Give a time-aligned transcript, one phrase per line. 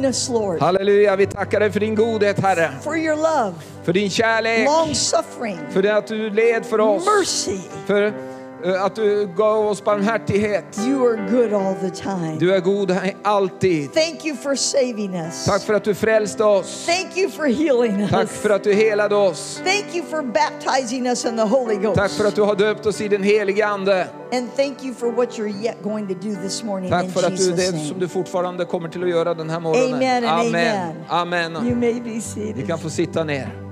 [0.00, 2.70] goodness, Lord, Halleluja, vi tackar dig för din godhet Herre.
[2.82, 3.54] for your love,
[3.84, 7.06] För din kärlek, long suffering, för att du led för oss.
[7.06, 7.58] mercy.
[7.86, 8.12] För
[8.64, 10.78] att du gav oss barmhärtighet.
[10.78, 12.36] You are good all the time.
[12.38, 13.92] Du är god alltid.
[13.92, 15.44] Thank you for saving us.
[15.44, 16.86] Tack för att du frälste oss.
[16.86, 18.30] Thank you for healing Tack us.
[18.30, 19.60] för att du helade oss.
[19.64, 21.96] Thank you for baptizing us in the Holy Ghost.
[21.96, 24.08] Tack för att du har döpt oss i den helige Ande.
[24.32, 27.36] And thank you for what you're yet going to do this morning Tack för att
[27.36, 29.94] du det som du fortfarande kommer till att göra den här morgonen.
[29.94, 30.94] Amen and Amen.
[31.08, 31.52] amen.
[31.52, 31.66] Amen.
[31.66, 32.66] You may be seated.
[32.66, 33.69] kan få sitta ner.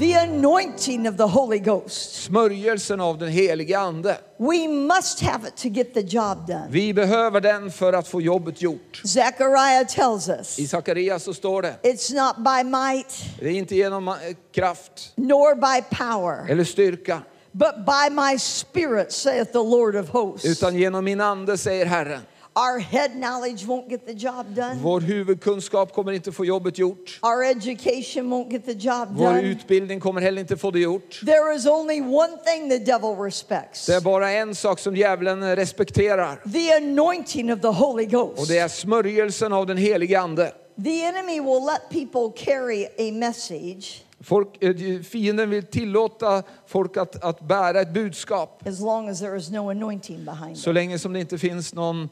[0.00, 2.14] The anointing of the Holy Ghost.
[2.14, 4.18] Smörjelsen av den helige Ande.
[4.36, 6.66] We must have it to get the job done.
[6.70, 9.02] Vi behöver den för att få jobbet gjort.
[9.04, 13.76] Zechariah tells us I Sakarias så står det, it's not by might det är inte
[13.76, 14.14] genom eh,
[14.52, 17.22] kraft nor by power, eller styrka,
[17.52, 20.44] but by my spirit, saith the Lord of hosts.
[20.46, 22.20] utan genom min ande, säger Herren.
[22.54, 24.74] Our head knowledge won't get the job done.
[24.82, 27.18] Vår huvudkunskap kommer inte få jobbet gjort.
[27.22, 29.40] Our education won't get the job Vår done.
[29.42, 31.20] utbildning kommer heller inte få det gjort.
[31.26, 35.56] There is only one thing the devil respects Det är bara en sak som djävulen
[35.56, 36.40] respekterar.
[36.52, 38.48] the anointing of the Holy Och Ghost.
[38.48, 40.52] det är smörjelsen av den helige Ande.
[40.84, 47.24] The enemy will let people carry a message Folk, eh, fienden vill tillåta folk att,
[47.24, 51.12] att bära ett budskap as long as there is no anointing behind så länge som
[51.12, 52.08] det inte finns någon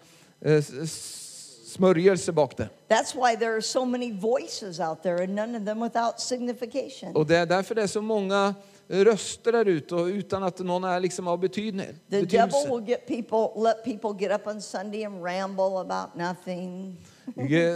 [1.79, 2.69] smörjelse bak det.
[2.89, 7.17] That's why there are so many voices out there and none of them without signification.
[7.17, 8.55] Och det är därför det är så många
[8.89, 11.95] röster där ute och utan att någon är liksom av betydelse.
[12.11, 16.97] The devil will get people, let people get up on Sunday and ramble about nothing,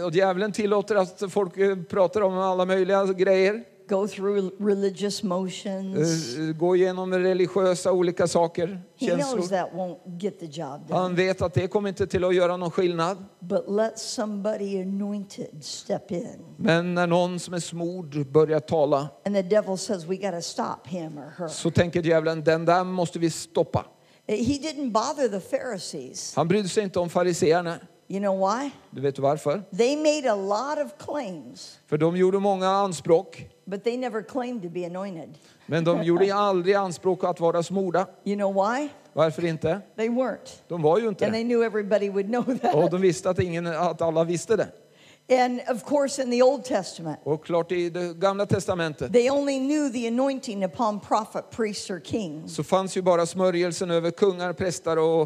[0.05, 3.63] Och djävulen tillåter att folk eh, pratar om alla möjliga grejer.
[3.89, 6.35] Go through religious motions.
[6.37, 9.47] Eh, Gå igenom religiösa olika saker, He knows känslor.
[9.47, 10.99] that won't get the job done.
[10.99, 13.17] Han vet att det kommer inte till att göra någon skillnad.
[13.39, 16.27] But let somebody anointed step in.
[16.57, 20.41] Men när någon som är smord börjar tala And the devil says, we got to
[20.41, 21.47] stop him or her.
[21.47, 23.85] så tänker djävulen, den där måste vi stoppa.
[24.27, 26.35] He didn't bother the Pharisees.
[26.35, 27.77] Han brydde sig inte om fariseerna.
[28.13, 28.69] You know why?
[28.91, 29.63] Du vet varför?
[29.77, 33.49] They made a lot of claims, För de gjorde många anspråk.
[33.65, 35.37] but they never claimed to be anointed.
[35.65, 38.07] Men de gjorde aldrig anspråk att vara smorda.
[38.23, 38.89] You know why?
[39.13, 39.81] Varför inte?
[39.95, 40.61] They weren't.
[40.67, 42.91] De var ju inte And they knew everybody would know Och that.
[42.91, 44.67] de visste att, ingen, att alla visste det.
[45.43, 49.57] And of course, in the Old Testament, Och klart i det gamla testamentet they only
[49.59, 52.49] knew the anointing upon prophet, priest, or king.
[52.49, 55.21] så fanns ju bara smörjelsen över kungar, präster och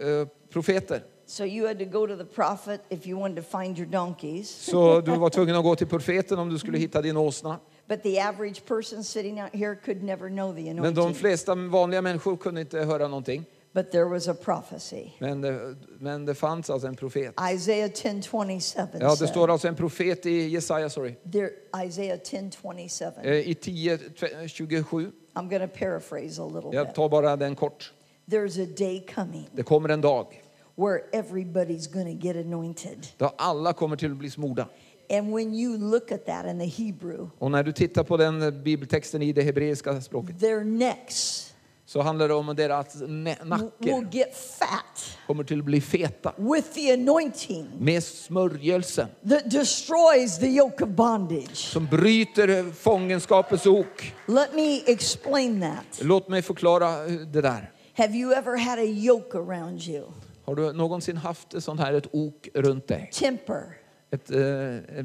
[0.00, 1.02] eh, profeter.
[1.28, 4.50] So you had to go to the prophet if you wanted to find your donkeys.
[4.70, 7.58] Så du var tvungen att gå till profeten om du skulle hitta din åsna.
[7.88, 11.14] But the average person sitting out here could never know the Men de anointing.
[11.14, 13.44] flesta vanliga människor kunde inte höra någonting.
[13.72, 15.10] But there was a prophecy.
[15.18, 17.34] Men det, men det fanns alltså en profet.
[17.54, 21.14] Isaiah 10:27 Ja, det står alltså en profet i Jesaja, sorry.
[21.32, 21.50] there,
[21.86, 23.12] Isaiah 10:27.
[23.22, 25.12] Eh, I 10, tve- 27.
[25.34, 26.94] I'm going to paraphrase a little Jag bit.
[26.94, 27.92] tar bara den kort.
[28.30, 30.42] There's a day coming Det kommer en dag
[30.76, 33.06] where everybody's going to get anointed.
[33.18, 34.68] då alla kommer till att bli smorda.
[35.10, 38.42] And when you look at that in the Hebrew, Och när du tittar på den
[38.42, 41.52] eh, bibeltexten i det hebreiska språket their necks
[41.88, 46.32] så handlar det om deras nä- will nacke get fat kommer till att bli feta
[46.36, 51.56] with the anointing med smörjelsen that destroys the yoke of bondage.
[51.56, 54.14] som bryter fångenskapets ok.
[54.26, 56.00] Let me explain that.
[56.02, 57.72] Låt mig förklara eh, det där.
[57.96, 60.04] Have you ever had a yoke around you?
[60.46, 63.10] Har du någonsin haft ett sånt här ett ok runt dig?
[63.12, 63.78] Temper,
[64.10, 65.04] Ett, eh,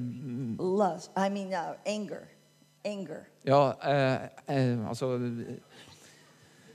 [0.60, 2.28] lust, I mean uh, anger,
[2.86, 3.28] anger.
[3.42, 4.14] ja, eh,
[4.58, 5.20] eh, alltså,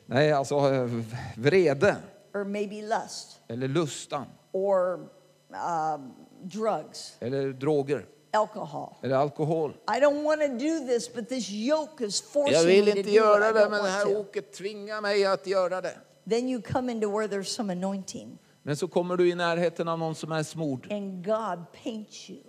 [0.06, 0.88] nej, alltså eh,
[1.37, 1.97] vrede
[2.34, 8.94] or maybe lust eller lustan or um, drugs, eller droger alcohol.
[9.02, 9.70] eller alkohol.
[9.96, 12.99] I don't want to do this, but this yoke is forcing Jag vill me to
[12.99, 15.99] inte göra det, men det här oket tvingar mig att göra det.
[16.31, 19.99] Then you come into where there's some anointing, Men så kommer du i närheten av
[19.99, 22.41] någon som är smord and God paints you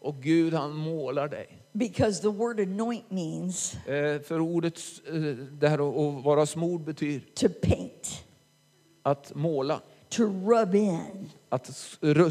[0.00, 1.56] och Gud han målar dig.
[1.72, 5.14] because the word anoint means Eh, För ordet, eh,
[5.52, 5.78] det här
[6.18, 8.24] att vara smord betyder to paint,
[9.02, 11.70] att måla, to rub in, att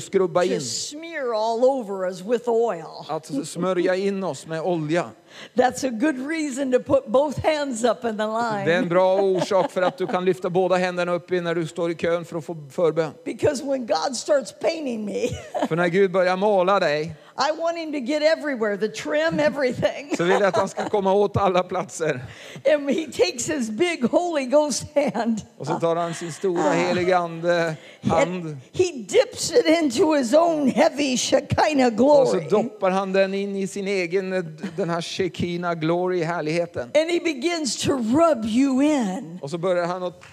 [0.01, 2.85] skrubba in, to smear all over us with oil.
[3.09, 5.11] att smörja in oss med olja.
[5.55, 8.89] That's a good reason to put both hands up in the Det är en line.
[8.89, 12.25] bra orsak för att du kan lyfta båda händerna upp när du står i kön
[12.25, 13.11] för att få förbön.
[13.25, 15.27] Because when God starts painting me,
[15.67, 17.15] För när Gud börjar måla dig
[17.49, 20.15] I want him to get everywhere, the trim, everything.
[20.17, 22.25] så vill jag att han ska komma åt alla platser.
[22.73, 24.83] And he takes his big Holy Ghost
[25.13, 30.13] hand Och så tar han sin stora helige ande hand and he dips it into
[30.13, 32.49] his own heavy Shekinah och så glory.
[32.49, 34.29] doppar han den in i sin egen,
[34.77, 36.81] den här Shekina glory, härligheten.
[36.95, 39.39] And he begins to rub you in.
[39.41, 40.23] Och så börjar han att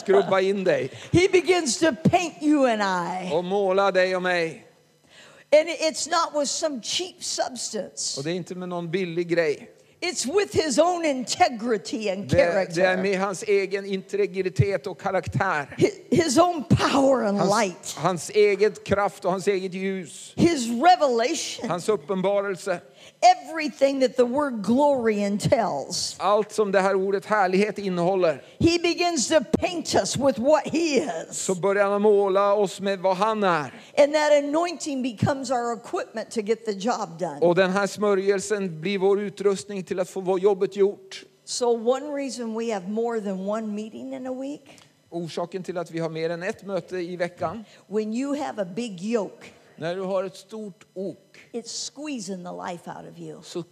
[0.00, 3.34] skrubba in dig He begins to paint you and I.
[3.34, 4.64] och måla dig och mig.
[5.52, 8.20] And it's not with some cheap substance.
[8.20, 9.70] Och det är inte med någon billig grej.
[10.00, 12.96] It's with his own integrity and Det, det är character.
[13.02, 15.74] med hans egen integritet och karaktär.
[15.78, 17.94] Hi- His own power and Hans, light.
[17.96, 20.32] hans eget kraft och hans eget ljus.
[20.36, 21.68] His revelation.
[21.68, 22.80] Hans uppenbarelse.
[23.20, 26.16] Everything that the word glory entails.
[26.18, 28.42] Allt som det här ordet härlighet innehåller.
[28.58, 31.36] He begins to paint us with what he is.
[31.36, 33.74] Så börjar han måla oss med vad han är.
[33.98, 37.38] And that anointing becomes our equipment to get the job done.
[37.40, 41.24] Och den här smörjelsen blir vår utrustning till att få jobbet gjort.
[41.44, 44.78] So, one reason we have more than one meeting in a week,
[45.10, 47.64] Orsaken till att vi har mer än ett möte i veckan.
[47.86, 49.46] when you have a big yoke,
[49.76, 53.42] När du har ett stort ok it's squeezing the life out of you.
[53.42, 53.64] så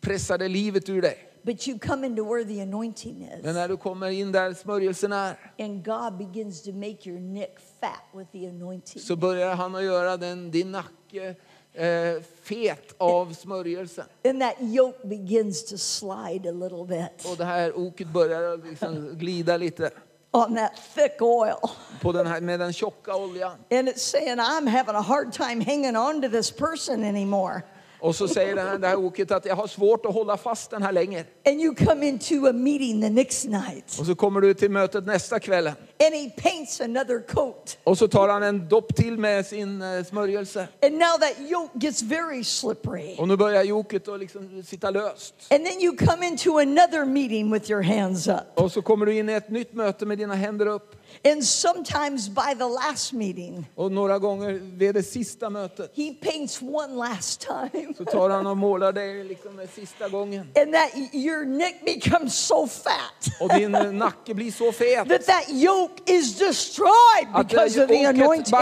[0.00, 1.28] pressar det livet ur dig.
[1.44, 5.12] But you come into where the anointing Men is, när du kommer in där smörjelsen
[5.12, 9.02] är and God begins to make your neck fat with the anointing.
[9.02, 11.34] så börjar han att göra den, din nacke
[11.72, 14.04] eh, fet av smörjelsen.
[14.24, 19.18] And that yoke begins to slide a little bit Och det här oket börjar liksom
[19.18, 19.90] glida lite
[20.32, 21.70] on that thick oil.
[22.00, 23.52] på den här, med den tjocka oljan.
[23.70, 27.62] And it's saying, I'm having a hard time hanging on to this person anymore.
[28.00, 30.70] Och så säger den här, det här oket att jag har svårt att hålla fast
[30.70, 31.24] den här längre.
[31.46, 35.06] And you come into a meeting the next night, Och så kommer du till mötet
[35.06, 35.72] nästa kväll.
[36.06, 37.78] And he paints another coat.
[37.84, 40.68] Och så tar han en dopp till med sin eh, smörjelse.
[40.82, 43.16] And now that yoke gets very slippery.
[43.18, 45.34] Och nu börjar joket att liksom sitta löst.
[45.50, 48.40] And then you come into another meeting with your hands up.
[48.54, 50.96] Och så kommer du in i ett nytt möte med dina händer upp.
[51.24, 56.62] And sometimes by the last meeting, Och några gånger vid det sista mötet he paints
[56.62, 57.94] one last time.
[57.98, 60.40] så tar han och målar dig liksom den sista gången.
[60.56, 65.26] And that your neck becomes so fat Och din eh, nacke blir så fet that
[65.26, 68.54] that yoke is destroyed because of the anointing.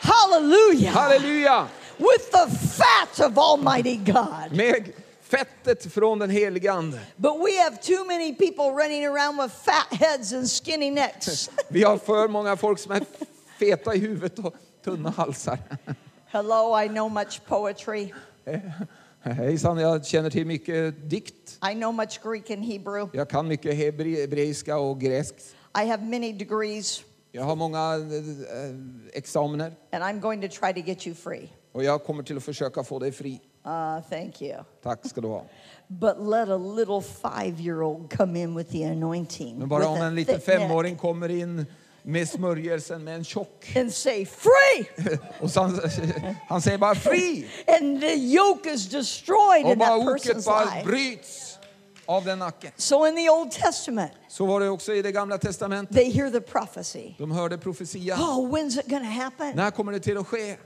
[0.00, 0.90] Hallelujah.
[0.90, 1.68] Halleluja!
[1.98, 4.52] With the fat of Almighty God.
[4.52, 7.00] Med fettet från den helige Ande.
[7.16, 11.50] But we have too many people running around with fat heads and skinny necks.
[11.68, 13.02] Vi har för många folk som är
[13.58, 15.58] feta i huvudet och tunna halsar.
[16.26, 18.12] Hello, I know much poetry.
[18.44, 18.60] Eh,
[19.30, 21.58] Hejsan, jag känner till mycket dikt.
[21.70, 23.08] I know much Greek and Hebrew.
[23.12, 25.56] Jag kan mycket hebre- hebreiska och grekiskt.
[25.84, 27.02] I have many degrees,
[27.32, 31.48] Jag har många eh, examiner and I'm going to try to get you free.
[31.72, 33.40] och jag kommer till att försöka få dig fri.
[33.66, 34.54] Uh, thank you.
[34.82, 35.44] Tack ska du ha.
[35.86, 39.58] But let a little five year old come in with the anointing.
[39.58, 41.66] Men bara om en liten femåring kommer in
[42.02, 44.86] med smörjelsen med en tjock And say, Free!
[45.40, 45.80] och han,
[46.48, 47.46] han säger bara fri
[47.80, 50.86] And the yoke is destroyed och in bara that person's bara life.
[50.86, 51.58] bryts
[52.06, 52.70] av den nacken.
[52.76, 55.96] So in the Old Testament, Så var det också i det gamla testamentet.
[55.96, 57.14] they hear the prophecy.
[57.18, 58.20] De hörde profetian.
[58.20, 59.52] Oh, when's it to happen?
[59.56, 60.56] När kommer det till att ske?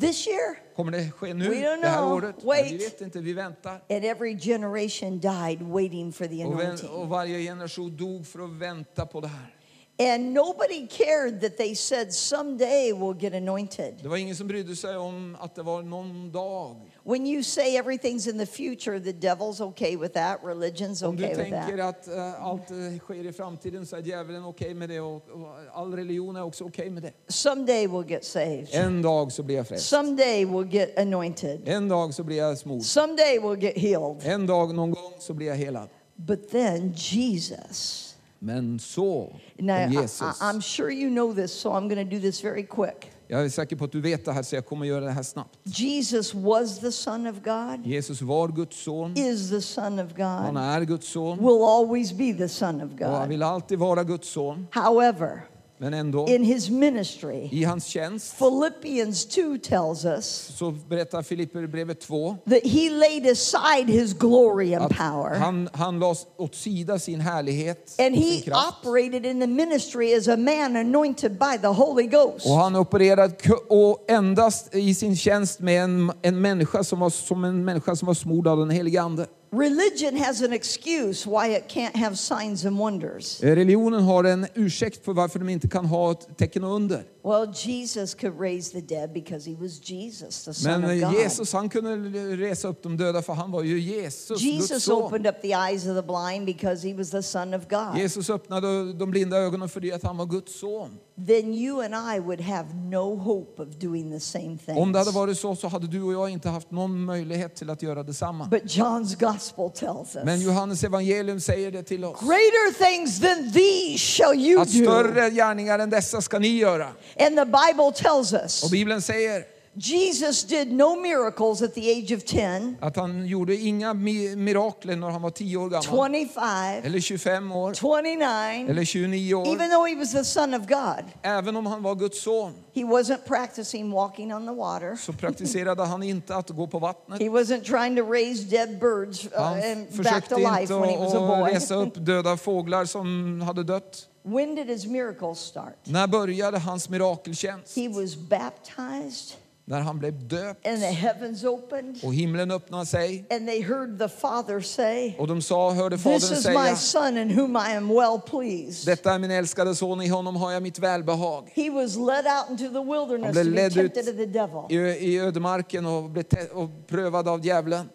[0.00, 0.74] This year?
[0.76, 2.12] Kommer det ske nu, We don't det här know.
[2.12, 2.34] året?
[2.44, 2.62] Wait.
[2.64, 3.70] Nej, vi vet inte, vi väntar.
[3.90, 6.88] And every generation died waiting for the Och, vän, anointing.
[6.90, 9.54] och varje generation dog för att vänta på det här.
[10.00, 13.94] And nobody cared that they said someday we'll get anointed.
[14.02, 16.76] Det var ingen som brydde sig om att det var någon dag.
[17.04, 21.24] When you say everything's in the future, the devil's okay with that, religion's Om du
[21.24, 22.08] okay with tänker that.
[22.08, 25.48] att eh, allt eh, sker i framtiden så är djävulen okej med det och, och
[25.72, 27.12] all religion är också okej med det.
[27.28, 28.68] Someday we'll get saved.
[28.70, 29.88] En dag så blir jag frälst.
[29.88, 31.68] Someday we'll get anointed.
[31.68, 32.82] En dag så blir jag smord.
[32.82, 34.22] Someday we'll get healed.
[34.24, 35.88] En dag någon gång så blir jag helad.
[36.16, 38.09] But then Jesus.
[38.42, 40.40] Men så Now, kom I- Jesus.
[40.40, 43.10] I'm sure you know this, so I'm going to do this very quick.
[43.28, 45.22] Jag är säker på att du vet det här så jag kommer göra det här
[45.22, 45.58] snabbt.
[45.64, 49.16] Jesus was the Son of God, Jesus var Guds son.
[49.16, 51.38] is the Son of Han God, är Guds son.
[51.38, 53.28] will always be the Son of Och han God.
[53.28, 54.66] vill alltid vara Guds son.
[54.72, 55.42] However,
[55.82, 62.00] Men ändå, in his ministry, i hans tjänst Philippians 2 tells us så berättar Filipperbrevet
[62.00, 65.34] 2 that he laid aside his glory and power.
[65.38, 68.66] han, han la åt sida sin härlighet And och he sin kraft.
[68.84, 72.46] operated in the ministry as a man anointed by the Holy Ghost.
[72.46, 73.34] Och han opererade
[73.68, 78.06] och endast i sin tjänst med en, en människa som var som en människa som
[78.06, 79.26] var smord av den helige Ande.
[79.52, 83.42] Religion has an excuse why it can't have signs and wonders.
[83.42, 87.04] Eh, Religionen har en ursäkt för varför de inte kan ha tecken och under.
[87.22, 91.10] Well, Jesus could raise the dead because he was Jesus, the Son Men of eh,
[91.10, 91.20] God.
[91.20, 91.96] Jesus han kunde
[92.36, 95.96] resa upp de döda för han var ju Jesus, Jesus opened up the eyes of
[95.96, 97.96] the blind because he was the Son of God.
[97.96, 100.98] Jesus öppnade de blinda ögonen för det att han var Guds son.
[101.26, 105.10] Then you and I would have no hope of doing the same Om det hade
[105.10, 108.48] varit så så hade du och jag inte haft någon möjlighet till att göra detsamma.
[108.50, 109.39] But John's gospel
[109.74, 112.20] tells us Men Johannes evangelium säger det till oss.
[112.20, 114.84] greater things than these shall you Att do.
[114.84, 116.86] större gärningar än dessa ska ni göra.
[117.18, 119.44] And the Bible tells us Och Bibeln säger
[119.74, 124.96] Jesus did no miracles at the age of 10, att han gjorde inga mi- mirakler
[124.96, 125.82] när han var 10 år gammal.
[125.82, 127.74] 25, Eller 25 år.
[127.74, 129.46] 29, Eller 29 år.
[129.46, 131.04] even though he was the Son of God.
[131.22, 134.96] Även om han var Guds son He wasn't practicing walking on the water.
[134.96, 137.20] så praktiserade han inte att gå på vattnet.
[137.20, 141.14] He wasn't trying to raise dead birds uh, and back to life when he was
[141.14, 141.52] a att boy.
[141.54, 144.06] resa upp döda fåglar som hade dött.
[144.22, 145.74] When did his miracles start?
[145.84, 147.76] När började hans mirakeltjänst?
[147.76, 149.36] He was baptized
[149.70, 153.98] När han blev döpt and the heavens opened och himlen öppnade sig and they heard
[153.98, 157.56] the Father say, och de sa, hörde This Fadern is my säga son in whom
[157.56, 158.86] I am well pleased.
[158.86, 161.52] Detta är min älskade son, i honom har jag mitt välbehag.
[161.54, 164.20] He was led out into the wilderness Han to blev be ledd ut tempted of
[164.20, 164.66] the devil.
[164.70, 167.88] i, i ödemarken och blev och prövad av djävulen.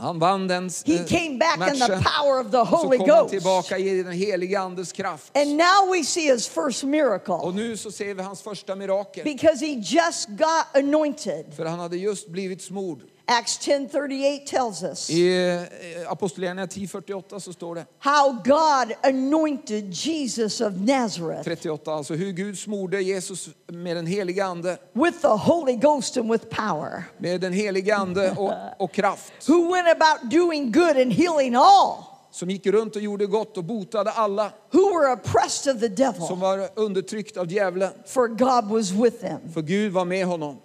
[0.00, 2.04] Han vann den He eh, came back in the matchen.
[2.04, 5.36] power of the Och så Holy kom han tillbaka i den heliga andes kraft.
[5.36, 9.24] And now we see his first Och miracle nu så ser vi hans första mirakel.
[9.24, 11.54] because he just got anointed.
[11.56, 13.02] För han hade just blivit smord.
[13.32, 20.60] Acts 10:38 tells us I eh, Apostlagärningarna 10.48 så står det, how God anointed Jesus
[20.60, 25.76] of Nazareth 38, alltså hur Gud smorde Jesus med den heliga ande, with the Holy
[25.76, 29.32] Ghost and with power, med den heliga ande och, och kraft.
[29.48, 33.64] who went about doing good and healing all Som gick runt och gjorde gott och
[33.64, 37.90] botade alla who were oppressed of the som devil, var undertryckt av djävulen.
[38.06, 39.52] for God was with them.
[39.54, 40.56] För Gud var med honom.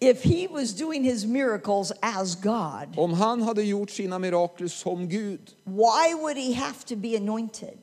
[0.00, 4.18] If he was doing his miracles as God, Om han hade gjort sina
[4.68, 7.78] som Gud, why would he have to be anointed?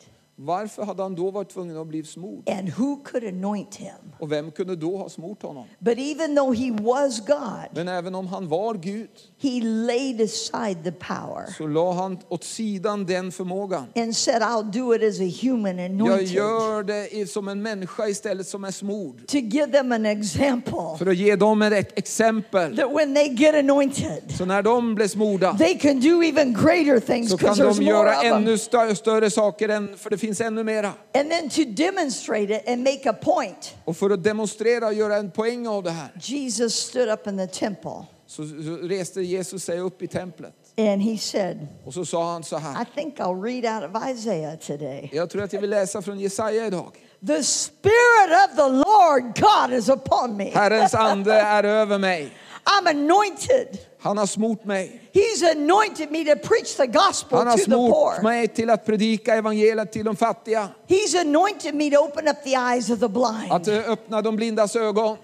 [0.45, 2.49] Varför hade han då varit tvungen att bli smord?
[2.49, 3.91] And who could anoint him?
[4.19, 5.65] Och vem kunde då ha smort honom?
[5.79, 9.09] But even though he was God, Men även om han var Gud
[9.41, 13.85] he laid aside the power så la han åt sidan den förmågan.
[13.95, 18.47] and said, I'll do it as a human Jag gör det som en människa istället
[18.47, 19.27] som är smord.
[19.27, 22.77] to give them an example För att ge dem ett exempel.
[22.77, 26.99] that when they get anointed, Så när de blev smorda they can do even greater
[26.99, 28.33] things så kan because there's de more göra of them.
[28.37, 30.93] ännu stö- större saker, än, för det finns ännu mera.
[31.13, 35.15] And then to demonstrate it and make a point, Och för att demonstrera och göra
[35.15, 39.63] en poäng av det här Jesus stood up in the temple så, så reste Jesus
[39.63, 40.53] sig upp i templet.
[40.77, 42.85] and he said, Och så sa han så I här.
[42.95, 45.09] think I'll read out of Isaiah today.
[45.13, 46.91] Jag tror att jag vill läsa från Jesaja idag.
[47.27, 50.49] The Spirit of the Lord God is upon me.
[50.53, 52.33] Herrens ande är över mig.
[52.63, 53.77] I'm anointed.
[54.01, 55.01] Han har smort mig.
[55.13, 58.21] He's anointed me to preach the gospel Han har to the smort poor.
[58.23, 60.69] mig till att predika evangeliet till de fattiga.
[60.87, 63.67] He's anointed me to open up the eyes of the Att blind.
[63.67, 65.17] eh, öppna de blindas ögon.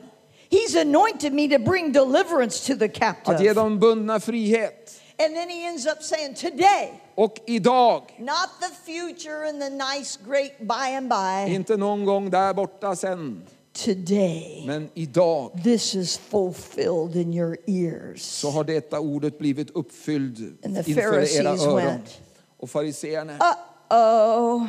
[0.50, 3.54] He's anointed me to bring deliverance to the Att ge captive.
[3.54, 4.94] de bundna frihet.
[5.20, 10.20] And then he ends up saying, Today, Och idag, not the future and the nice,
[10.28, 13.42] great by and by, inte någon gång där borta sen,
[13.86, 18.22] today, men idag this is fulfilled in your ears.
[18.22, 21.76] så har detta ordet blivit uppfylld And the inför era Pharisees öron.
[21.76, 22.22] went,
[22.58, 22.70] Och
[23.90, 24.68] Uh-oh,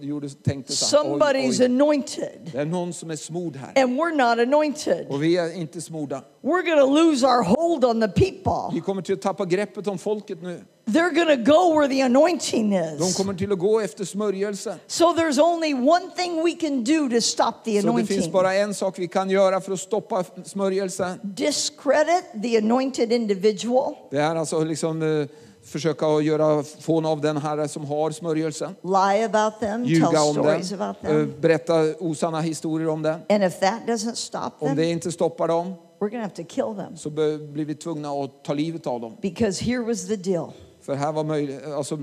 [0.00, 3.82] gjorde, tänkte så här, oj, somebody's oj, anointed, det är någon som är smord här.
[3.82, 5.06] and we're not anointed.
[5.10, 6.22] Och vi är inte smorda.
[6.42, 8.80] We're going to lose our hold on the Vi people.
[8.80, 10.60] kommer till att tappa greppet om folket nu.
[10.86, 12.76] They're going to go where the anointing De
[13.08, 13.16] is.
[13.16, 14.78] kommer till att gå efter smörjelsen.
[14.86, 18.32] So there's only one thing we can do to stop the Så det finns anointing
[18.32, 21.20] bara en sak vi kan göra för att stoppa smörjelsen.
[21.22, 25.26] discredit the anointed individual, Det är alltså liksom eh,
[25.68, 28.74] försöka att göra fån av den herre som har smörjelsen.
[28.82, 31.34] lie about them, Ljuga tell om stories den, about eh, them.
[31.40, 33.20] berätta osanna historier om den.
[33.28, 36.44] And if that doesn't stop Om det them, inte stoppar dem we're to have to
[36.48, 36.96] kill them.
[36.96, 39.16] så blir vi tvungna att ta livet av dem.
[39.22, 41.96] Because here was the deal För här var möjligt, alltså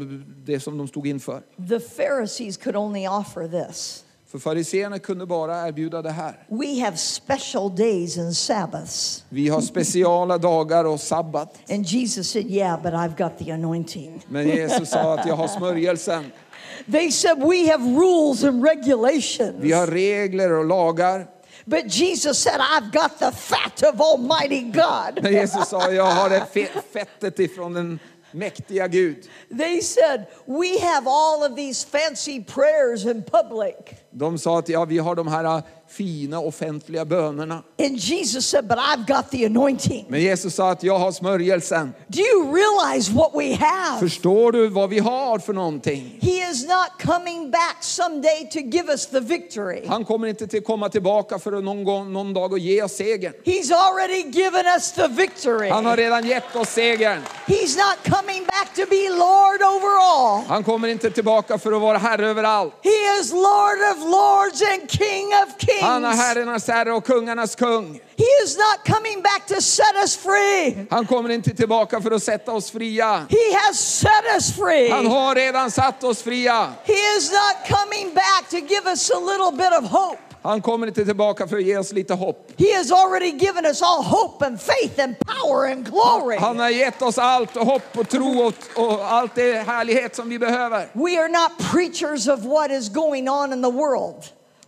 [0.45, 1.41] det som de stod inför.
[1.69, 4.04] the Pharisees could only offer this.
[4.35, 6.39] För fariséerna kunde bara erbjuda det här.
[6.49, 9.23] We have special days and Sabbaths.
[9.29, 11.53] Vi har speciala dagar och sabbat.
[11.69, 14.25] And Jesus said, Yeah, but I've got the anointing.
[14.27, 16.31] Men Jesus sa att jag har smörjelsen.
[16.91, 19.55] They said, We have rules and regulations.
[19.59, 21.27] Vi har regler och lagar.
[21.65, 25.23] But Jesus said, I've got the fat of Almighty God.
[25.23, 27.99] Men Jesus sa, jag har det fe- fettet ifrån den
[28.31, 29.17] mäktiga Gud.
[29.57, 33.75] They said, We have all of these fancy prayers in public.
[34.17, 37.63] De sa att ja, vi har de här fina offentliga bönerna.
[37.79, 40.05] And Jesus said, But I've got the anointing.
[40.09, 41.93] Men Jesus sa att jag har smörjelsen.
[42.07, 43.99] Do you realize what we have?
[43.99, 46.19] Förstår du vad vi har för någonting?
[46.21, 49.85] He is not coming back someday to give us the victory.
[49.87, 52.91] Han kommer inte till komma tillbaka för att någon, gång, någon dag och ge oss
[52.91, 53.33] segern.
[53.43, 55.69] He's already given us the victory.
[55.69, 57.21] Han har redan gett oss segern.
[57.45, 60.43] He's not coming back to be Lord over all.
[60.47, 62.73] Han kommer inte tillbaka för att vara herre över allt.
[62.83, 65.81] He is Lord of lords and King of kings.
[65.81, 67.99] Han är herrarnas herre och kungarnas kung.
[68.17, 70.87] He is not coming back to set us free.
[70.89, 73.25] Han kommer inte tillbaka för att sätta oss fria.
[73.29, 74.89] He has set us free.
[74.89, 76.73] Han har redan satt oss fria.
[76.83, 80.24] He is not coming back to give us a little bit of hope.
[80.45, 82.51] Han kommer inte tillbaka för att ge oss lite hopp.
[82.57, 86.37] He has already given us all hope and faith and power and glory.
[86.37, 90.29] Han har gett oss allt och hopp och tro och, och allt det härlighet som
[90.29, 90.87] vi behöver.
[90.93, 94.23] We are not preachers of what is going on in the world.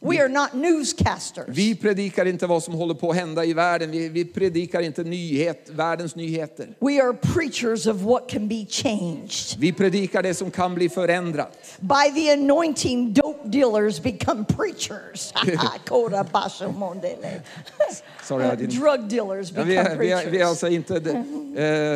[0.10, 1.46] We are not newscasters.
[1.48, 3.92] Vi predikar inte vad som håller på att hända i världen.
[3.92, 6.68] Vi, vi predikar inte nyhet, världens nyheter.
[6.80, 9.60] We are preachers of what can be changed.
[9.60, 11.78] Vi predikar det som kan bli förändrat.
[11.80, 15.34] By the anointing, dope dealers become preachers.
[18.28, 21.02] Sorry, didn't- Drug dealers Ja, vi, become är, vi, är, vi är alltså inte eh,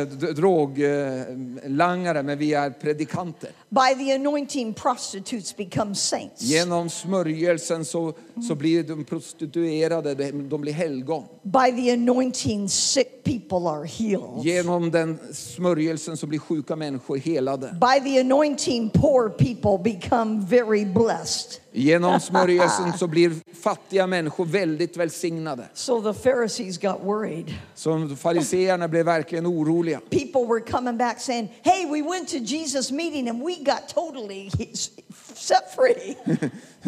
[0.08, 3.50] d- droglangare, men vi är predikanter.
[3.68, 6.42] By the anointing, prostitutes become saints.
[6.42, 8.12] Genom smörjelsen så,
[8.48, 11.24] så blir de prostituerade, de de blir helgon.
[11.42, 14.44] By the anointing, sick people are healed.
[14.44, 17.76] Genom den smörjelsen så blir sjuka människor helade.
[17.80, 21.61] By the anointing, poor people become very blessed.
[21.72, 25.68] Genom smörjelsen så blir fattiga människor väldigt välsignade.
[25.74, 27.54] So the Pharisees got worried.
[27.74, 30.00] Så fariseerna blev verkligen oroliga.
[30.10, 34.50] People were coming back saying, Hey, we went to Jesus' meeting and we got totally
[35.34, 36.16] set free.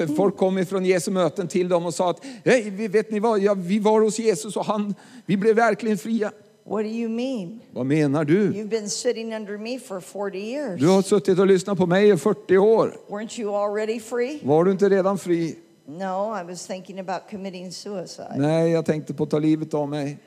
[0.16, 3.54] Folk kom ifrån Jesu möten till dem och sa att Hej, vet ni vad, ja,
[3.54, 4.94] vi var hos Jesus och han,
[5.26, 6.32] vi blev verkligen fria.
[6.66, 7.60] What do you mean?
[7.72, 8.52] Vad menar du?
[8.52, 10.80] You've been sitting under me for 40 years.
[10.80, 12.96] Du har suttit och lyssnat på mig i 40 år.
[13.08, 14.40] Weren't you already free?
[14.44, 15.58] Var du inte redan fri?
[15.86, 18.34] No, I was thinking about committing suicide.
[18.36, 20.18] Nej, jag tänkte på att ta livet av mig.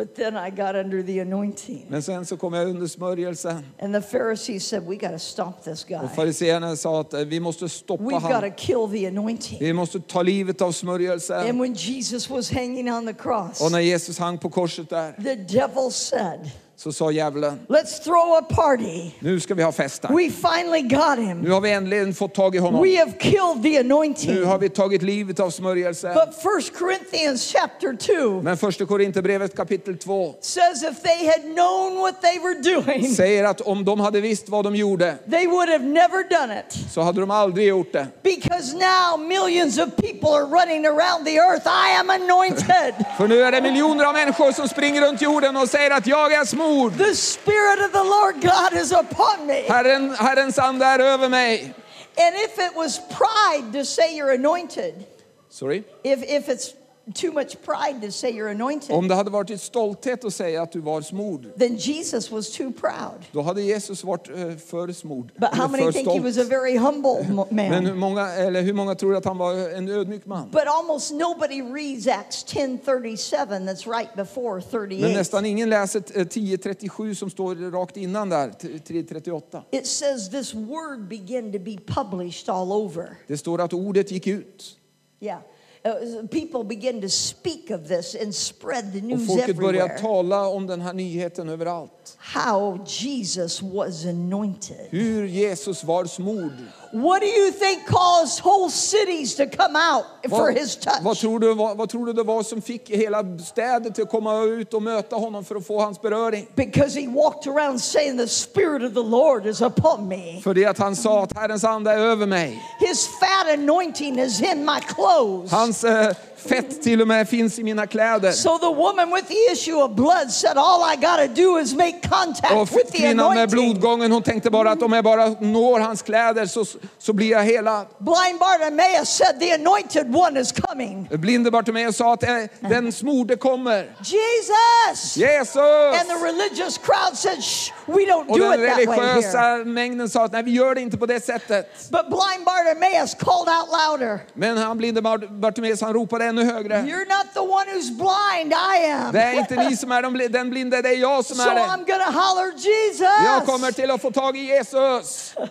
[0.00, 1.86] But then I got under the anointing.
[1.88, 3.66] Men sen så kom jag under smörjelsen.
[3.82, 5.98] And the Pharisees said, We got to stop this guy.
[5.98, 9.58] Och fariseerna sa att vi måste stoppa We've got to kill the anointing.
[9.60, 11.48] Vi måste ta livet av smörjelsen.
[11.48, 15.12] And when Jesus was hanging on the cross, Och när Jesus hang på korset där
[15.12, 16.50] the devil said,
[16.82, 19.10] så sa djävulen, Let's throw a party.
[19.18, 20.14] nu ska vi ha fest här.
[20.16, 21.40] We finally got him.
[21.40, 22.82] Nu har vi äntligen fått tag i honom.
[22.82, 24.34] We have killed the anointing.
[24.34, 26.14] Nu har vi tagit livet av smörjelsen.
[26.14, 27.96] But First Corinthians chapter
[28.28, 33.14] 2 Men första Korinthierbrevet kapitel 2 says if they had known what they were doing,
[33.14, 36.92] säger att om de hade visst vad de gjorde they would have never done it.
[36.92, 38.06] så hade de aldrig gjort det.
[38.22, 41.66] Because now millions of people are running around the earth.
[41.66, 42.94] I am anointed.
[43.16, 46.32] För nu är det miljoner av människor som springer runt jorden och säger att jag
[46.32, 46.69] är smord.
[46.88, 49.64] The Spirit of the Lord God is upon me.
[49.68, 51.74] Herren, Herrens ande er är över mig.
[52.16, 55.06] And if it was pride to say you're anointed,
[55.48, 55.84] Sorry.
[56.04, 56.74] if, if it's
[57.12, 60.62] too much pride to say you're anointed, Om det hade varit ett stolthet att säga
[60.62, 63.24] att du var smord, then Jesus was too proud.
[63.32, 65.32] då hade Jesus varit eh, för smord.
[65.36, 67.98] But how many think he was a very humble mo- Men hur man?
[67.98, 70.50] många, eller hur många tror att han var en ödmjuk man?
[70.50, 75.08] But almost nobody reads Acts 10:37 that's right before Men 38.
[75.08, 79.62] nästan ingen läser eh, 10.37 som står rakt innan där, 3.38.
[79.70, 83.16] It says this word began to be published all over.
[83.26, 84.76] Det står att ordet gick ut.
[85.20, 85.38] Yeah.
[85.84, 89.98] Uh, people began to speak of this and spread the Och news folket började everywhere.
[90.00, 91.90] tala om den här nyheten överallt.
[92.18, 94.88] How Jesus was anointed.
[94.90, 96.52] Hur Jesus var smord.
[96.92, 101.02] What do you think caused whole cities to come out for his touch?
[101.02, 104.10] vad, tror du, vad, vad tror du det var som fick hela städer till att
[104.10, 106.46] komma ut och möta honom för att få hans beröring?
[106.54, 110.40] Because he walked around saying, The Spirit of the Lord is upon me.
[110.42, 112.62] För det att han sa att Herrens ande är över mig.
[112.80, 115.52] His fat anointing is in my clothes.
[115.52, 116.14] Hans eh,
[116.48, 118.32] fett till och med finns i mina kläder.
[118.32, 121.74] So the woman with the issue of blood said, All I got to do is
[121.74, 123.50] make contact Och with the kvinnan med anointing.
[123.80, 126.64] blodgången, hon tänkte bara att om jag bara når hans kläder så,
[126.98, 127.86] så blir jag helad.
[127.98, 131.08] Blind Bartimaeus said, The anointed one is coming.
[131.10, 133.96] Blinde Bartimeus sa att eh, den smorde kommer.
[133.98, 135.16] Jesus!
[135.16, 135.56] Jesus!
[136.00, 139.06] And the religious crowd said, Shh, we don't Och do den it that way here.
[139.14, 141.90] religiösa mängden sa att nej, vi gör det inte på det sättet.
[141.90, 143.68] But blind Bartimaeus called out
[144.00, 146.74] louder, Men han blinde Bart- Bartimeus han ropade ännu högre.
[146.74, 149.12] You're not the one who's blind, I am.
[149.12, 151.54] Det är inte ni som är de den blinde, det är jag som So är
[151.54, 151.60] det.
[151.60, 153.24] I'm gonna holler, Jesus!
[153.24, 155.34] Jag kommer till att få tag i Jesus.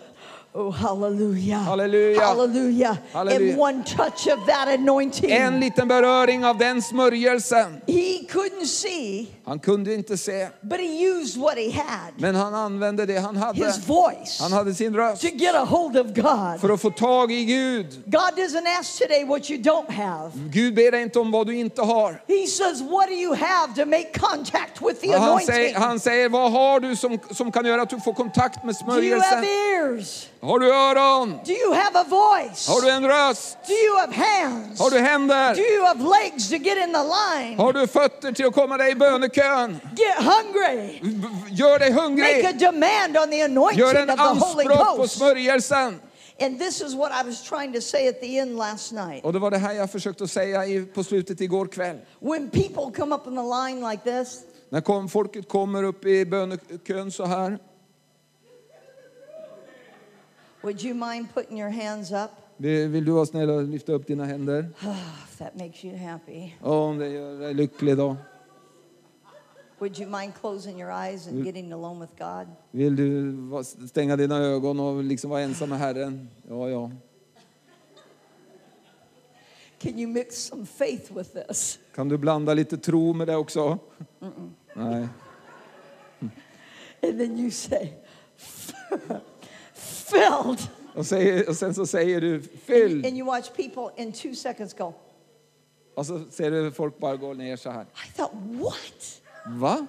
[0.52, 1.58] Oh, hallelujah.
[1.58, 2.24] Hallelujah.
[2.24, 2.96] Hallelujah.
[3.12, 3.52] Halleluja.
[3.52, 5.30] And one touch of that anointing.
[5.30, 7.80] En liten beröring av den smörjelsen.
[7.86, 12.54] he couldn't see, Han kunde inte se, but he used what he had men han
[12.54, 13.66] använde det han hade.
[13.66, 16.60] his voice Han hade sin röst to get a hold of God.
[16.60, 18.02] för att få tag i Gud.
[18.06, 20.30] God doesn't ask today what you don't have.
[20.34, 22.22] Gud ber dig inte om vad du inte har.
[22.28, 25.54] He says, What do you have to make contact with the Han anointing?
[25.54, 28.74] säger, han säger, vad har du som, som kan göra att du får kontakt med
[28.86, 29.44] do you have smörjelsen?
[29.44, 30.26] ears?
[30.40, 31.40] Har du öron?
[31.44, 32.68] Do you have a voice?
[32.68, 33.58] Har du en röst?
[33.66, 34.80] Do you have hands?
[34.80, 35.54] Har du händer?
[35.54, 37.58] Do you have legs to get in the line?
[37.58, 39.39] Har du fötter till att komma dig i bönekön?
[39.96, 41.00] Get hungry.
[41.50, 42.58] Gör dig Make a hungrig.
[42.58, 46.00] demand on the anointing Gör en of the Holy anspråk på smörjelsen.
[46.40, 49.24] And this is what I was trying to say at the end last night.
[49.24, 51.96] Och det var det här jag försökte säga på slutet igår kväll.
[52.20, 57.12] When people come up in the line like this, När folket kommer upp i bönekön
[57.12, 57.58] så här.
[60.62, 62.30] would you mind putting your hands up?
[62.56, 64.68] Vill du vara snäll och lyfta upp dina händer?
[65.32, 66.52] if that makes you happy.
[66.60, 68.16] Om det gör dig lycklig då.
[69.80, 71.44] Would you mind closing your eyes and mm.
[71.44, 72.46] getting alone with God?
[72.70, 76.28] Vill du stänga dina ögon och liksom vara ensam med Herren?
[76.48, 76.90] Ja, ja.
[79.78, 81.78] Can you mix some faith with this?
[81.94, 83.78] Kan du blanda lite tro med det också?
[84.74, 85.08] Nej.
[87.02, 87.92] And then you say,
[89.74, 90.68] filled.
[90.94, 93.06] Och, säger, och sen så säger du fylld.
[93.06, 94.92] And you watch people in two seconds go,
[95.94, 97.82] Och så ser du folk bara gå ner så här.
[97.82, 99.20] I thought, what?
[99.46, 99.86] Va?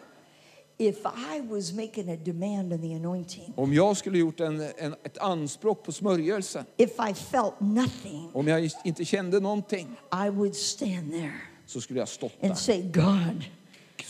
[0.78, 4.96] If I was making a demand on the anointing, Om jag skulle gjort en, en,
[5.04, 9.88] ett anspråk på smörjelsen, if I felt nothing, om jag inte kände någonting,
[10.26, 11.34] I would stand there
[11.66, 12.56] så skulle jag stått and där.
[12.56, 13.44] say, God,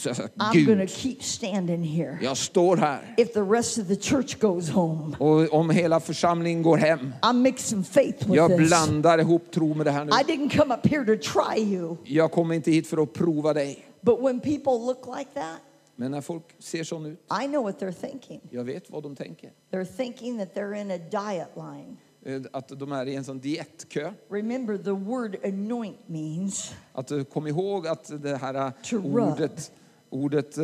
[0.06, 0.24] jag sa,
[0.54, 2.18] Gud, keep standing here.
[2.22, 3.14] jag står här.
[3.18, 7.34] If the rest of the church goes home, Och om hela församlingen går hem, I'm
[7.42, 8.68] mixing faith with jag this.
[8.68, 10.12] blandar ihop tro med det här nu.
[10.12, 11.98] I didn't come up here to try you.
[12.04, 13.86] Jag kommer inte hit för att prova dig.
[14.02, 15.60] But when people look like that,
[15.96, 18.42] Men när folk ser sån ut, I know what they're thinking.
[18.50, 19.52] jag vet vad de tänker.
[19.72, 21.98] They're thinking that they're in a diet line.
[22.26, 24.14] Eh, Att de är i en sån dietkö.
[24.30, 29.16] Remember, the word anoint means Att eh, kom ihåg att det här eh, To rub.
[29.32, 29.72] ordet,
[30.10, 30.64] ordet eh,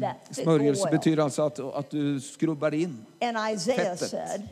[0.00, 0.90] That thick smörjelse oil.
[0.92, 3.06] betyder alltså att, att du skrubbar in.
[3.20, 4.10] And Isaiah Fettet.
[4.10, 4.48] said,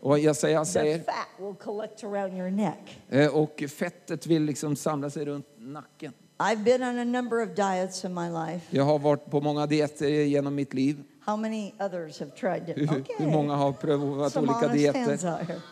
[0.00, 2.98] Och Jesaja the säger, fat will collect around your neck.
[3.08, 6.12] eh, och fettet vill liksom samla sig runt nacken.
[6.40, 8.66] I've been on a number of diets in my life.
[8.70, 11.02] Jag har varit på många dieter genom mitt liv.
[11.20, 12.76] How many others have tried it?
[12.90, 13.64] Hur, hur många Okay.
[13.64, 15.18] har provat Some olika dieter?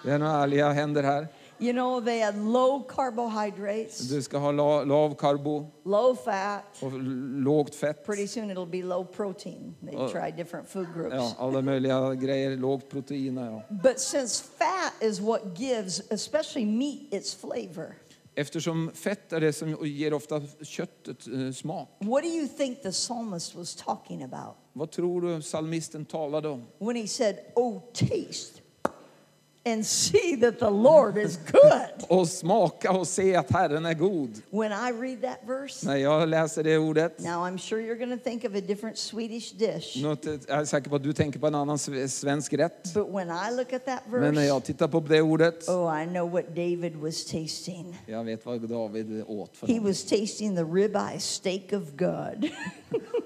[0.05, 1.29] Det är några ärliga händer här.
[1.59, 6.65] You know, they had low carbohydrates, Du ska ha la, lav karbo low fat.
[6.83, 6.93] och
[7.43, 8.07] lågt fett.
[8.07, 9.75] Pretty soon it'll be low protein.
[9.87, 10.09] They Oh.
[10.13, 11.15] try different food groups.
[11.15, 13.51] Ja, alla möjliga grejer, lågt proteiner.
[13.51, 13.63] Ja.
[13.83, 17.95] But since fat is what gives, especially meat, its flavor,
[18.35, 21.89] Eftersom fett är det som ger ofta köttet eh, smak.
[22.01, 26.63] what do you think the psalmist was talking about Vad tror du psalmisten talade om?
[26.79, 28.62] when he said, Oh, taste
[29.65, 32.09] and see that the Lord is good?
[32.09, 34.31] Och smaka och se att Herren är god.
[34.51, 38.19] when I read that verse, När jag läser det ordet, now I'm sure you're going
[38.19, 40.03] to think of a different Swedish dish.
[40.03, 42.95] något, eh, jag är säker på att du tänker på en annan sve- svensk rätt.
[42.95, 46.03] But when I look at that Men när verse, jag tittar på det ordet, oh,
[46.03, 47.99] I know what David was tasting.
[48.07, 49.85] jag vet vad David åt för He något.
[49.89, 52.49] was tasting the ribeye steak of God.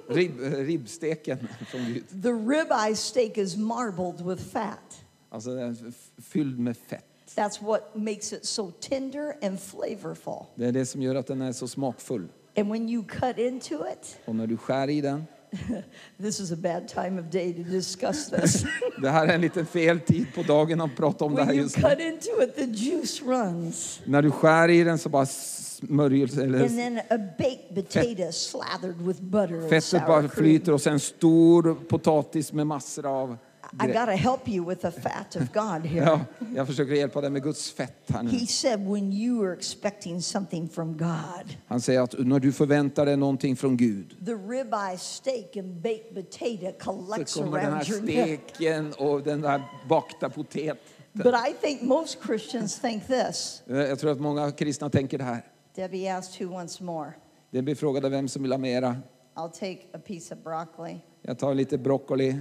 [0.08, 1.38] Ribb, eh, ribbsteken
[1.70, 2.22] från Gud.
[2.22, 5.02] the ribeye steak is marbled with fat.
[5.36, 5.76] Alltså den är
[6.22, 7.04] fylld med fett.
[7.34, 10.46] That's what makes it so tender and flavorful.
[10.54, 12.28] Det är det som gör att den är så smakfull.
[12.56, 15.24] And when you cut into it, Och när du skär i den,
[16.22, 18.64] this is a bad time of day to discuss this.
[19.02, 21.62] det här är en liten fel tid på dagen att prata om det här when
[21.62, 21.82] just nu.
[21.82, 24.00] cut into it, the juice runs.
[24.04, 29.00] När du skär i den så bara smörjelse, And eller then a baked potato slathered
[29.06, 33.36] with butter and fettet bara flyter och sen stor potatis med massor av
[33.82, 36.04] I got to help you with the fat of God here.
[36.06, 36.20] Ja,
[36.54, 38.30] jag försöker hjälpa dig med Guds fett här nu.
[38.30, 43.06] He said, when you are expecting something from God, Han säger att när du förväntar
[43.06, 47.80] dig någonting från Gud the ribeye steak and baked potato collects så kommer den här
[47.92, 48.40] around your neck.
[48.54, 50.76] steken och den där bakta poteten.
[51.12, 53.62] But I think most Christians think this.
[53.66, 55.42] Eh, Jag tror att många kristna tänker det här.
[55.74, 57.12] Debbie asked who wants more.
[57.50, 58.96] Det blir frågade vem som vill ha mera.
[59.34, 60.98] I'll take a piece of broccoli.
[61.22, 62.38] Jag tar lite broccoli,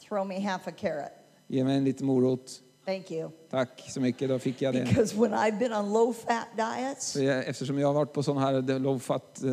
[0.00, 1.12] Throw me half a carrot.
[1.48, 2.62] ge mig en liten morot.
[2.84, 3.30] Thank you.
[3.50, 4.84] Tack så mycket, då fick jag det.
[4.84, 8.38] Because when I've been on low fat diets, jag, eftersom jag har varit på sån
[8.38, 9.50] här low fat eh,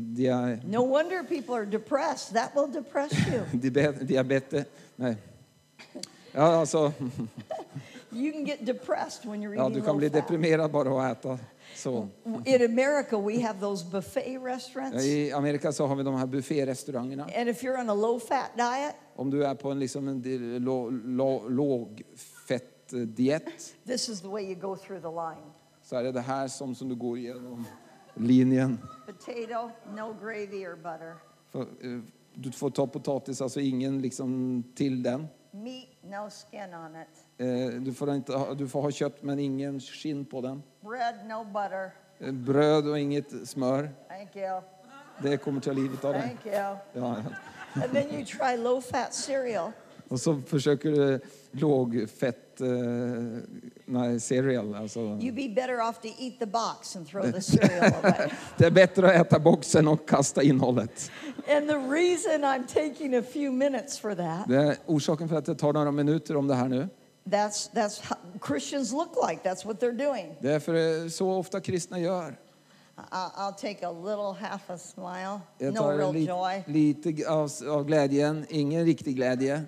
[0.00, 2.34] dia, no wonder people are depressed.
[2.36, 3.40] That will depress you.
[3.60, 4.64] diabe- diabetes.
[4.96, 5.16] Nej.
[6.32, 6.92] Ja, alltså,
[8.10, 10.14] You can get depressed when you're ja, eating du kan low bli fat.
[10.28, 11.38] deprimerad bara att äta
[11.74, 12.08] så.
[12.44, 15.04] In America, we have those buffet restaurants.
[15.04, 17.22] I Amerika så har vi de här bufférestaurangerna.
[17.36, 20.22] And if you're on a low fat diet, Om du är på en, liksom en
[20.64, 23.44] lo- lo- lågfettdiet
[23.86, 25.52] this is the way you go through the line.
[25.82, 27.64] så är det det här som, som du går igenom
[28.14, 28.78] linjen.
[29.06, 31.14] Potato, no gravy or butter.
[31.50, 31.66] För, eh,
[32.34, 35.26] du får ta potatis, alltså ingen liksom till den.
[35.50, 37.08] Meat, no skin on it.
[37.38, 40.62] Eh, Du får, inte ha, du får ha kött men ingen skinn på den.
[40.80, 41.90] Bread, no butter.
[42.18, 43.90] Eh, Bröd och inget smör.
[44.08, 44.60] Thank you.
[45.22, 46.22] Det kommer ta livet av dig.
[46.22, 46.54] Thank you.
[46.54, 47.16] Ja, ja.
[47.82, 49.72] And then you try low fat cereal.
[50.08, 52.66] Och så försöker du lågfett eh,
[53.84, 54.74] nej, cereal.
[54.74, 55.00] Alltså.
[55.00, 58.30] You'd be better off to eat the box and throw the cereal away.
[58.56, 61.10] Det är bättre att äta boxen och kasta innehållet.
[61.48, 65.44] And the reason I'm taking a few minutes for that, Det är orsaken för att
[65.44, 66.88] det tar några minuter om det här nu.
[67.24, 69.42] that's, that's how Christians look like.
[69.50, 70.34] That's what they're doing.
[70.40, 72.36] Det är för så ofta kristna gör.
[73.12, 76.62] I'll take a little half a smile, Jag no tar real li, joy.
[76.66, 79.62] lite av, av glädjen, ingen riktig glädje.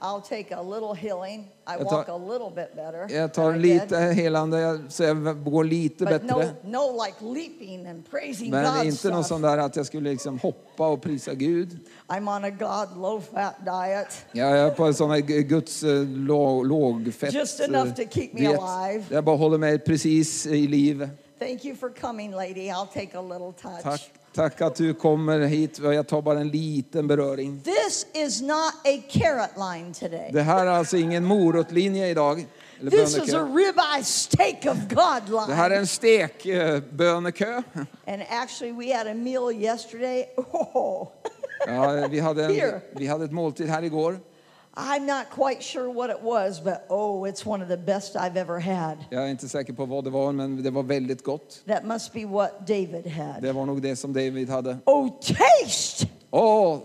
[0.00, 1.40] I'll take a little healing.
[1.40, 3.16] I Jag tar- walk a little bit better.
[3.16, 6.54] Jag tar lite helande, så jag går lite But no, bättre.
[6.64, 10.38] no like leaping and praising Men God inte någon sån där att jag skulle liksom
[10.38, 11.78] hoppa och prisa Gud.
[12.08, 14.24] I'm on a God low fat diet.
[14.32, 18.28] Jag är på en sån här Guds eh, lå, lågfett Just enough eh, to keep
[18.32, 18.60] me diet.
[18.62, 19.04] alive.
[19.10, 21.08] Jag bara håller mig precis i liv.
[21.38, 22.70] Thank you for coming, lady.
[22.70, 23.82] I'll take a little touch.
[23.82, 24.00] Tack,
[24.32, 25.78] tack att du kommer hit.
[25.78, 27.60] Jag tar bara en liten beröring.
[27.60, 30.30] This is not a carrot line today.
[30.32, 32.46] Det här är alltså ingen morotlinje idag.
[32.90, 35.80] This is a ribeye steak of God Det här är line.
[35.80, 37.62] en stekbönekö.
[38.06, 40.26] And actually, we had a meal yesterday.
[40.36, 41.08] Oh,
[41.66, 44.18] Ja, vi, hade en, vi hade ett måltid här igår.
[44.78, 48.36] I'm not quite sure what it was, but oh, it's one of the best I've
[48.36, 48.98] ever had.
[49.10, 51.62] Jag är inte säker på vad det var, men det var väldigt gott.
[51.66, 53.42] That must be what David had.
[53.42, 54.78] Det var nog det som David hade.
[54.84, 56.06] Oh, taste!
[56.30, 56.78] Åh,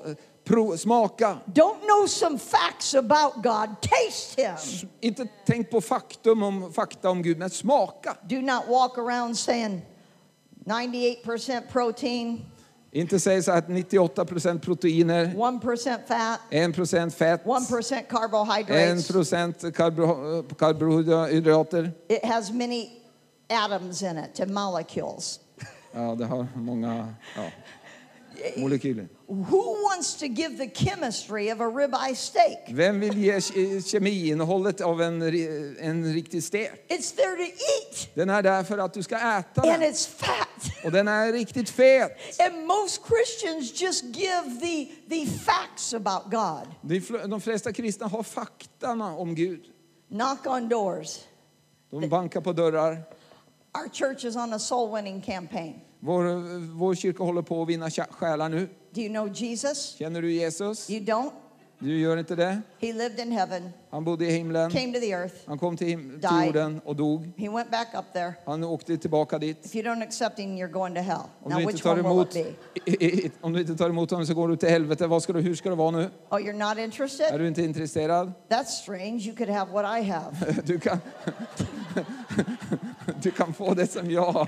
[0.43, 1.37] pro, smaka!
[1.45, 3.69] Don't know some facts about God.
[3.81, 4.89] Taste Him.
[5.01, 8.17] Inte tänk på faktum om, fakta om Gud, men smaka.
[8.29, 9.81] Do not walk around saying
[10.65, 12.45] 98% protein,
[12.93, 18.09] Inte säg så här att 98 procent proteiner, 1% fat, 1 procent fett, 1% 1
[18.09, 19.07] carbohydrates.
[19.07, 21.91] procent karbo- karbohydrater.
[22.09, 22.89] It has many
[23.49, 25.39] atoms in it, and molecules.
[25.93, 27.43] Ja, det har många ja,
[28.57, 29.07] molekyler.
[29.27, 32.57] Who wants to give the chemistry of a ribeye steak?
[32.69, 35.21] Vem vill ge ke- kemiinnehållet av en,
[35.79, 36.71] en riktig stek?
[36.89, 39.81] It's there to eat, Den är där för att du ska äta and den.
[39.81, 40.47] it's fat.
[40.83, 42.11] Och den är riktigt fet.
[42.39, 46.67] And most Christians just give the, the facts about God.
[46.81, 49.61] De De flesta kristna har fakta om Gud.
[50.09, 51.19] Knock on doors.
[51.89, 53.03] De bankar på dörrar.
[53.73, 55.81] Our church is on a soul winning campaign.
[55.99, 56.23] Vår,
[56.77, 58.69] vår kyrka håller på att vinna själar nu.
[58.93, 59.95] Do you know Jesus?
[59.97, 60.89] Känner du Jesus?
[60.89, 61.31] You don't?
[61.83, 62.61] Du gör inte det?
[62.79, 64.71] He lived in heaven, Han bodde i himlen.
[64.71, 66.45] came to the earth, Han kom till, him- till Died.
[66.45, 67.31] jorden och dog.
[67.37, 68.33] he went back up there.
[68.45, 69.65] Han åkte tillbaka dit.
[69.65, 71.17] If you don't accept him, you're going to hell.
[71.43, 72.91] Om Now, du, inte which tar one will emot, it be?
[72.91, 75.07] i- i- om du inte tar emot honom så går du till helvete.
[75.07, 76.09] Vad ska du, hur ska det vara nu?
[76.29, 77.39] Oh, you're not Är interested?
[77.39, 78.31] du inte intresserad?
[78.49, 79.19] That's strange.
[79.27, 80.61] You could have what I have.
[80.65, 80.97] Du kan,
[83.21, 84.47] du kan få det som jag har.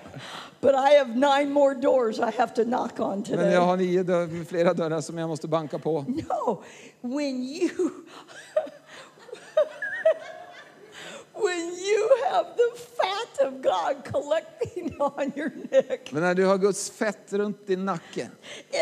[0.62, 3.54] But I have nine more doors I have to knock on Men today.
[3.54, 6.02] jag har nio dörr, flera dörrar som jag måste banka på.
[6.02, 6.64] No,
[7.02, 7.70] when you
[11.34, 14.04] when you have the fat of God
[14.84, 16.12] collecting on your neck.
[16.12, 18.30] Men när du har Guds fett runt din nacke.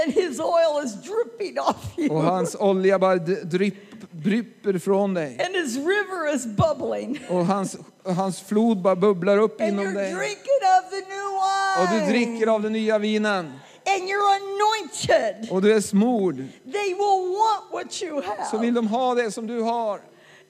[0.06, 2.10] And his oil is dripping off you.
[2.10, 5.40] Och hans olja bara drypp, drypper från dig.
[5.46, 7.20] And his river is bubbling.
[7.30, 10.14] Och hans, hans flod bara bubblar upp and inom you're dig.
[10.14, 11.32] drinking of the new
[11.80, 12.10] och du wine.
[12.12, 13.46] dricker av den nya vinen.
[13.86, 16.36] And you're anointed, och du är smord.
[16.72, 18.82] They will want what you så vill have.
[18.82, 19.96] de ha det som du har.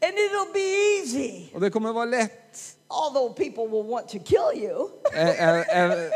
[0.04, 1.49] And it'll be easy.
[1.54, 2.40] Och det kommer vara lätt.
[2.91, 4.89] Although people will want to kill you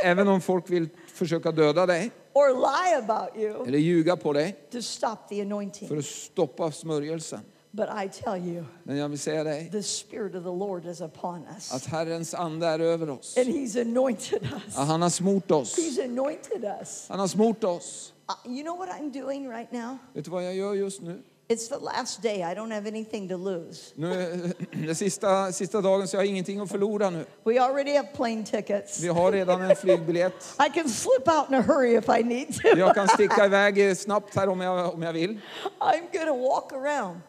[0.03, 4.55] Även om folk vill försöka döda dig or lie about you eller ljuga på dig
[4.71, 5.97] to stop the för anointing.
[5.97, 7.39] att stoppa smörjelsen.
[7.71, 11.01] But I tell you, Men jag vill säga dig the Spirit of the Lord is
[11.01, 11.73] upon us.
[11.73, 13.37] att Herrens ande är över oss.
[13.37, 14.77] And He's anointed us.
[14.77, 15.77] Att han har smort oss.
[15.77, 17.05] He's anointed us.
[17.09, 18.13] Han har smort oss.
[18.45, 19.97] Uh, you know what I'm doing right now?
[20.13, 21.23] Vet du vad jag gör just nu?
[21.47, 22.43] It's the last day.
[22.43, 23.93] I don't have anything to lose.
[23.95, 24.11] nu
[24.71, 27.25] är det sista, sista dagen så jag har ingenting att förlora nu.
[27.43, 28.99] We already have plane tickets.
[28.99, 30.55] Vi har redan en flygbiljett.
[30.67, 32.77] I can slip out in a hurry if I need to.
[32.77, 35.39] Jag kan sticka iväg snabbt här om jag, om jag vill.
[35.79, 37.19] I'm to walk around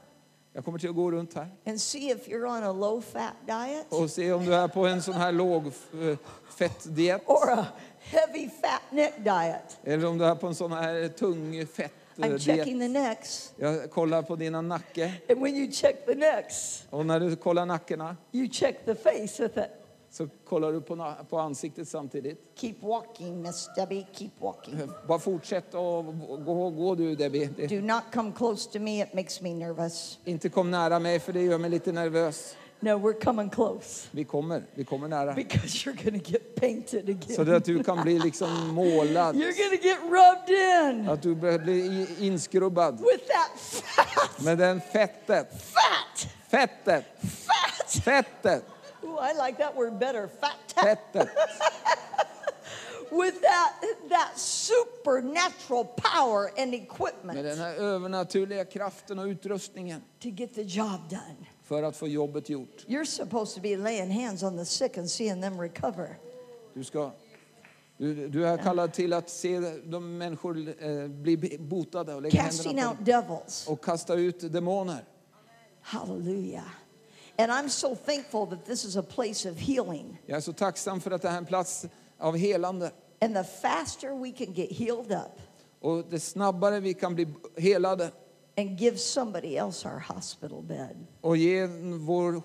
[0.52, 3.32] Jag kommer till att gå runt här and see if you're on a low fat
[3.46, 6.16] diet och se om du är på en sån här låg eh,
[6.58, 7.66] fettdiet or a
[7.98, 9.78] heavy fat neck diet.
[9.84, 11.66] eller om du är på en sån här tung
[12.16, 12.56] I'm fettdiet.
[12.56, 13.52] checking the necks.
[13.56, 17.66] Jag kollar på dina nacke And when you check the necks, och när du kollar
[17.66, 19.70] nackorna you check the face with it.
[20.10, 22.38] så kollar du på, på ansiktet samtidigt.
[22.54, 24.06] Keep walking, Miss Debbie.
[24.12, 24.80] Keep walking.
[25.08, 26.04] Bara fortsätt och
[26.44, 27.48] gå, gå du Debbie.
[27.56, 29.02] Det, Do not come close to me.
[29.02, 30.18] It makes me nervous.
[30.24, 32.56] inte kom nära mig för det gör mig lite nervös.
[32.86, 35.34] No, we're coming close Vi kommer, vi kommer nära.
[35.34, 37.54] because you're to get painted Så again.
[37.56, 39.36] att du kan bli liksom målad.
[39.36, 43.00] You're to get rubbed in Att du börjar bli i- inskrubbad.
[43.00, 45.48] with that fat, Med den fettet.
[45.62, 47.04] fat, Fettet.
[47.20, 48.02] fat.
[48.02, 48.64] Fettet.
[49.02, 50.28] Ooh, I like that word better.
[50.40, 50.84] Fat.
[50.84, 51.28] Fettet.
[53.10, 53.72] With that,
[54.10, 60.62] that supernatural power and Med equipment den här övernaturliga kraften och utrustningen to get the
[60.62, 61.46] job done.
[61.66, 62.84] För att få jobbet gjort.
[62.86, 66.18] You're supposed to be laying hands on the sick and seeing them recover.
[66.74, 67.10] Du, ska,
[67.96, 72.78] du, du är kallad till att se de människor eh, bli botade och lägga Casting
[72.78, 73.64] händerna out på devils.
[73.64, 75.04] dem och kasta ut demoner.
[75.80, 76.68] Hallelujah.
[77.38, 80.22] And I'm so thankful that this is a place of healing.
[80.26, 81.86] Jag är så tacksam för att det här är en plats
[82.18, 82.90] av helande.
[83.20, 85.40] And the faster we can get healed up
[85.80, 87.26] Och det snabbare vi kan bli
[87.56, 88.10] helade
[88.58, 90.96] and give somebody else our hospital bed.
[91.20, 91.66] och ge
[92.00, 92.42] vår, eh,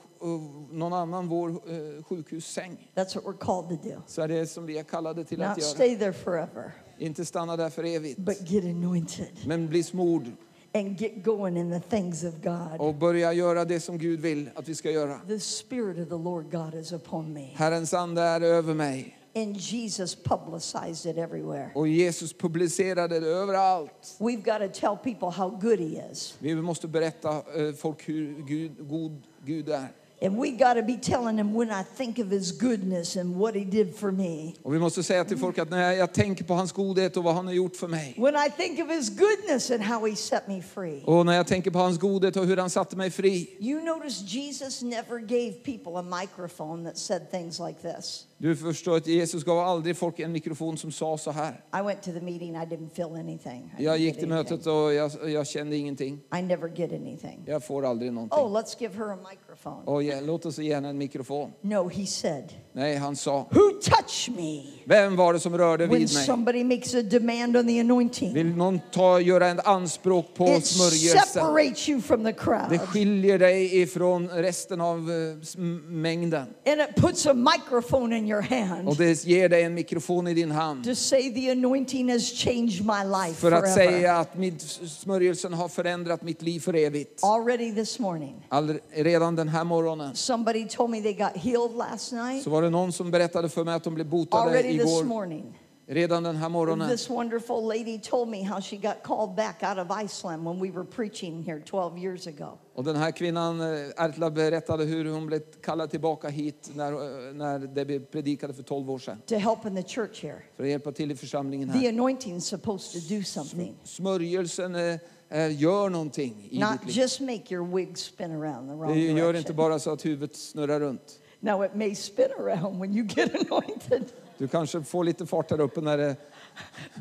[0.72, 4.02] någon annan vår eh, sjukhussäng That's what we're called to do.
[4.08, 5.74] så är det som vi är kallade till att Not göra.
[5.76, 10.32] stay there forever, Inte stanna där för evigt, but get anointed men bli smord
[10.74, 12.80] and get going in the things of God.
[12.80, 15.20] och börja göra det som Gud vill att vi ska göra.
[15.28, 17.50] The Spirit of the Lord God is upon me.
[17.56, 21.72] Herrens ande är över mig And Jesus publicized it everywhere.
[21.76, 24.16] och Jesus publicerade det överallt.
[24.20, 26.36] We've got to tell people how good He is.
[26.40, 29.88] Vi måste berätta eh, folk hur Gud, god Gud är.
[30.24, 33.56] And we got to be telling them when I think of His goodness and what
[33.56, 34.54] He did for me.
[34.64, 37.36] Och vi måste säga till folk att när jag tänker på hans godhet och vad
[37.36, 40.48] han har gjort för mig When I think of His goodness and how He set
[40.48, 41.02] me free.
[41.06, 43.58] och när jag tänker på hans godhet och hur han satte mig fri.
[43.60, 48.26] You notice Jesus never gave people a microphone that said things like this.
[48.42, 51.64] Du förstår att Jesus gav aldrig folk en mikrofon som sa så här.
[51.80, 53.76] I went to the meeting, I didn't feel anything.
[53.80, 56.20] I Jag gick till mötet och jag, jag kände ingenting.
[56.40, 57.44] I never get anything.
[57.46, 58.40] Jag får aldrig Oh, någonting.
[58.40, 59.84] let's give her a microphone.
[59.86, 61.52] Och ge, låt oss ge henne en mikrofon.
[61.62, 63.48] No, he said, Nej, han sa.
[63.52, 64.64] Who touched me?
[64.86, 66.26] Vem var det som rörde When vid mig?
[66.26, 70.66] somebody makes a demand on the anointing, Vill någon ta, göra en anspråk på it
[70.66, 71.22] smörjelsen?
[71.34, 72.80] separates you from the Det crowd.
[72.82, 76.42] skiljer dig ifrån resten av eh, mängden.
[76.66, 80.34] And it puts a microphone in your Och hand det ger dig en mikrofon i
[80.34, 80.84] din hand.
[80.86, 83.92] to say the anointing has changed my life För att forever.
[83.92, 87.24] säga att mitt, smörjelsen har förändrat mitt liv för evigt.
[87.24, 92.12] Already this morning, All, redan den här morgonen somebody told me they got healed last
[92.12, 92.44] night.
[92.44, 95.04] så var det någon som berättade för mig att de blev botade Already this igår.
[95.04, 95.58] morning,
[95.94, 96.90] Redan den här morgonen.
[96.90, 100.72] this wonderful lady told me how she got called back out of Iceland when we
[100.72, 102.58] were preaching here 12 years ago.
[102.76, 107.34] Och den här kvinnan, eh, Ertla, berättade hur hon blev kallad tillbaka hit när, eh,
[107.34, 109.18] när Debbie predikade för 12 år sedan.
[109.26, 110.42] to help in the church here.
[110.58, 111.90] För att hjälpa till i församlingen The här.
[111.90, 114.96] anointing is supposed to do something, Smörjelsen eh,
[115.30, 116.98] eh, gör någonting i not ditt liv.
[116.98, 119.56] just make your wig spin around the wrong Det gör inte direction.
[119.56, 121.20] bara så att huvudet snurrar runt.
[121.40, 124.06] Now it may spin around when you get anointed,
[124.42, 126.16] Du kanske får lite fart där uppe när det,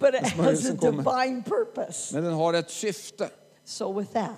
[0.01, 2.15] but it has a divine purpose.
[2.15, 3.31] men den har ett syfte.
[3.65, 4.31] So with that,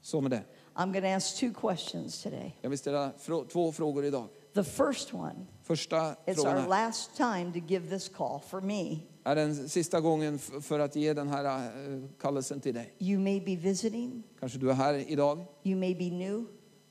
[0.00, 0.42] Så med det.
[0.74, 2.56] I'm going to ask two questions today.
[2.60, 4.28] Jag vill ställa frå- två frågor idag.
[4.54, 8.60] The first one, Första it's frågan our är, last time to give this call for
[8.60, 8.98] me.
[9.24, 12.94] är den sista gången för att ge den här eh, kallelsen till dig.
[12.98, 16.44] You may be visiting, Kanske du är här idag you may be new,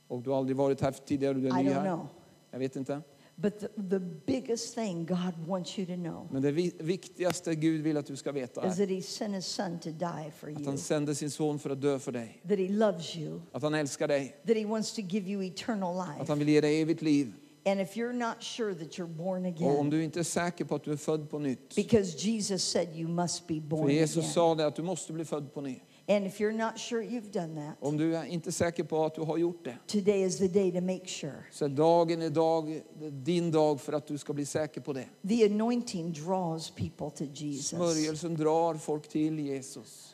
[0.07, 1.85] och du har aldrig varit här tidigare, du I är ny don't här.
[1.87, 2.07] know.
[2.51, 3.01] Jag vet inte.
[3.41, 7.81] But the, the biggest thing God wants you to know Men det vi- viktigaste Gud
[7.81, 10.47] vill att du ska veta is är that He sent His Son to die for
[10.51, 12.41] att you, han sände sin son för att dö för dig.
[12.49, 14.35] that He loves you, Att han älskar dig.
[14.47, 16.31] that He wants to give you eternal Att life.
[16.31, 17.33] han vill ge dig evigt liv.
[17.65, 20.65] And if you're not sure that you're born Och om again, du inte är säker
[20.65, 21.75] på att du är född på nytt.
[21.75, 24.31] because Jesus said you must be För born Jesus again.
[24.33, 25.81] sa det att du måste bli född på nytt.
[26.07, 29.15] And if you're not sure you've done that, Om du är inte säker på att
[29.15, 29.77] du har gjort det.
[29.87, 31.43] today is the day to make sure.
[31.51, 32.81] Så dagen är dag,
[33.11, 35.05] din dag för att du ska bli säker på det.
[35.27, 37.67] The anointing draws people to Jesus.
[37.67, 40.10] Smörjelsen drar folk till Jesus.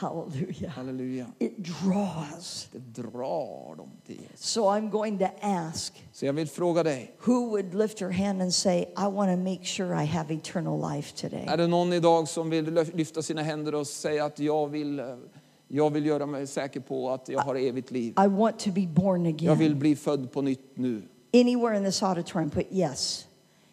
[0.00, 0.70] Hallelujah.
[0.70, 1.26] Halleluja.
[1.38, 2.68] It draws.
[2.72, 4.40] Det drar dem till Jesus.
[4.46, 7.14] So I'm going to ask Så jag vill fråga dig.
[7.26, 10.94] who would lift their hand and say, I want to make sure I have eternal
[10.94, 11.44] life today.
[11.48, 15.06] Är det någon idag som vill lyfta sina händer och säga att jag vill, eh,
[15.68, 18.14] jag vill göra mig säker på att jag har evigt liv.
[18.24, 19.78] I want to be born Jag vill again.
[19.78, 21.02] bli född på nytt nu.
[21.34, 23.26] Anywhere in this auditorium, put yes.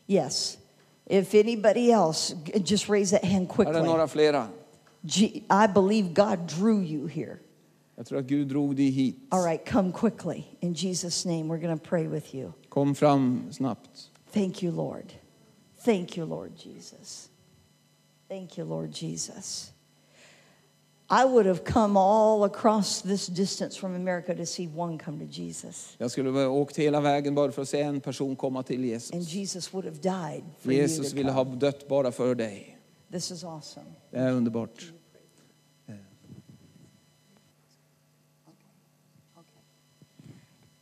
[0.07, 0.57] Yes.
[1.05, 3.81] If anybody else, just raise that hand Är det quickly.
[3.83, 4.47] några flera?
[5.49, 7.39] I believe God drew you here.
[7.95, 9.15] Jag tror att Gud drog dig hit.
[9.29, 10.45] All right, come quickly.
[10.59, 12.53] In Jesus' name, we're going to pray with you.
[12.69, 14.09] Kom fram snabbt.
[14.31, 15.13] Thank you, Lord.
[15.85, 17.29] Thank you, Lord Jesus.
[18.27, 19.71] Thank you, Lord Jesus.
[21.09, 25.25] I would have come all across this distance from America to see one come to
[25.25, 25.95] Jesus.
[25.97, 29.11] Jag skulle ha åkt hela vägen bara för att se en person komma till Jesus.
[29.11, 29.35] And Jesus.
[29.35, 32.74] Jesus would have died for you Jesus to ville ha dött bara för dig.
[33.11, 33.85] This is awesome.
[34.11, 34.93] Det är underbart.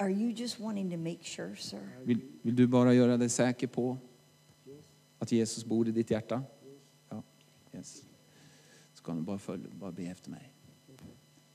[0.03, 1.79] Are you just wanting to make sure, sir?
[2.03, 3.97] Vill, vill du bara göra dig säker på
[5.19, 6.43] att Jesus bor i ditt hjärta?
[7.09, 7.23] Ja.
[7.73, 8.05] Yes.
[8.93, 10.53] Ska du bara, följa, bara be efter mig.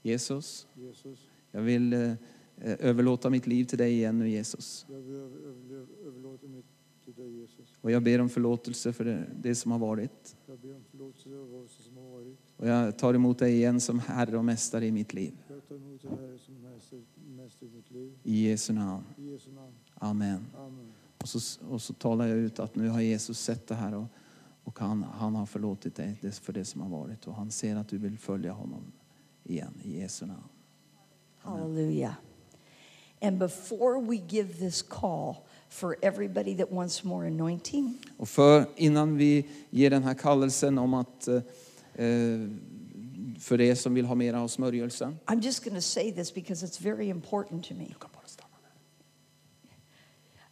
[0.02, 2.12] Jesus, Jesus, jag vill eh,
[2.60, 4.86] överlåta mitt liv till dig igen nu Jesus.
[7.80, 10.36] Och jag ber om förlåtelse för det, det som har varit.
[10.46, 12.38] Jag ber om förlåtelse över vad som har varit.
[12.56, 15.32] Och jag tar emot dig igen som Herre och Mästare i mitt liv.
[15.48, 17.00] Jag tar emot dig Herre som mästare,
[17.36, 18.12] mästare i mitt liv.
[18.24, 19.04] I Jesu namn.
[19.94, 20.46] Amen.
[21.22, 24.04] Och så, och så talar jag ut att nu har Jesus sett det här och,
[24.64, 27.26] och han, han har förlåtit dig det- för det som har varit.
[27.26, 28.92] Och han ser att du vill följa honom
[29.44, 30.42] igen i Jesu namn.
[31.38, 32.14] Hallelujah.
[33.20, 35.34] And before we give this call
[35.68, 40.94] for everybody that wants more anointing, Och för, innan vi ger den här kallelsen om
[40.94, 41.34] att eh,
[41.94, 42.48] eh,
[43.38, 45.18] för er som vill ha mera av smörjelsen.
[45.26, 47.84] I'm just going to say this because it's very important to me.
[47.88, 48.48] Du kan bara stanna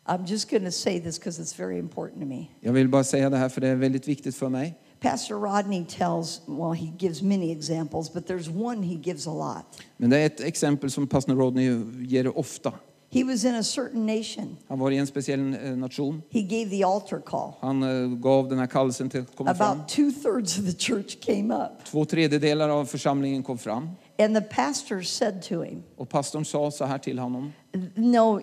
[0.06, 0.14] där.
[0.14, 2.46] I'm just going to say this because it's very important to me.
[2.60, 4.78] Jag vill bara säga det här för det är väldigt viktigt för mig.
[5.00, 9.82] Pastor Rodney tells, well, he gives many examples, but there's one he gives a lot.
[9.96, 12.72] Men det är ett exempel som pastor Rodney ger ofta.
[13.16, 14.56] He was in a certain nation.
[14.68, 16.22] Han var i en speciell eh, nation.
[16.30, 17.52] He gave the altar call.
[17.60, 19.70] Han eh, gav den här kallelsen till att komma fram.
[19.70, 21.84] About two thirds of the church came up.
[21.84, 23.88] Två tredjedelar av församlingen kom fram.
[24.18, 27.52] And the pastor said to him, Och pastorn sa så här till honom.
[27.94, 28.40] No,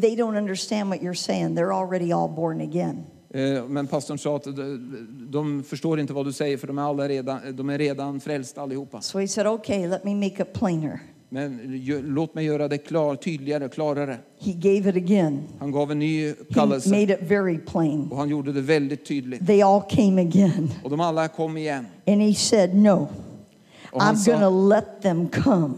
[0.00, 1.56] they don't understand what you're saying.
[1.56, 3.04] They're already all born again.
[3.34, 6.82] Eh, Men pastorn sa att de, de förstår inte vad du säger för de är,
[6.82, 9.00] alla redan, de är redan frälsta allihopa.
[9.00, 11.00] So he said, Okay, let me make it plainer.
[11.34, 14.18] Men låt mig göra det klar, tydligare, klarare.
[14.40, 15.42] He gave it again.
[15.58, 18.08] Han gav en ny He kallelse made it very plain.
[18.10, 19.46] och han gjorde det väldigt tydligt.
[19.46, 20.70] They all came again.
[20.84, 21.86] Och de alla kom igen.
[22.06, 23.08] And he said, No,
[23.92, 25.74] I'm going to let them come.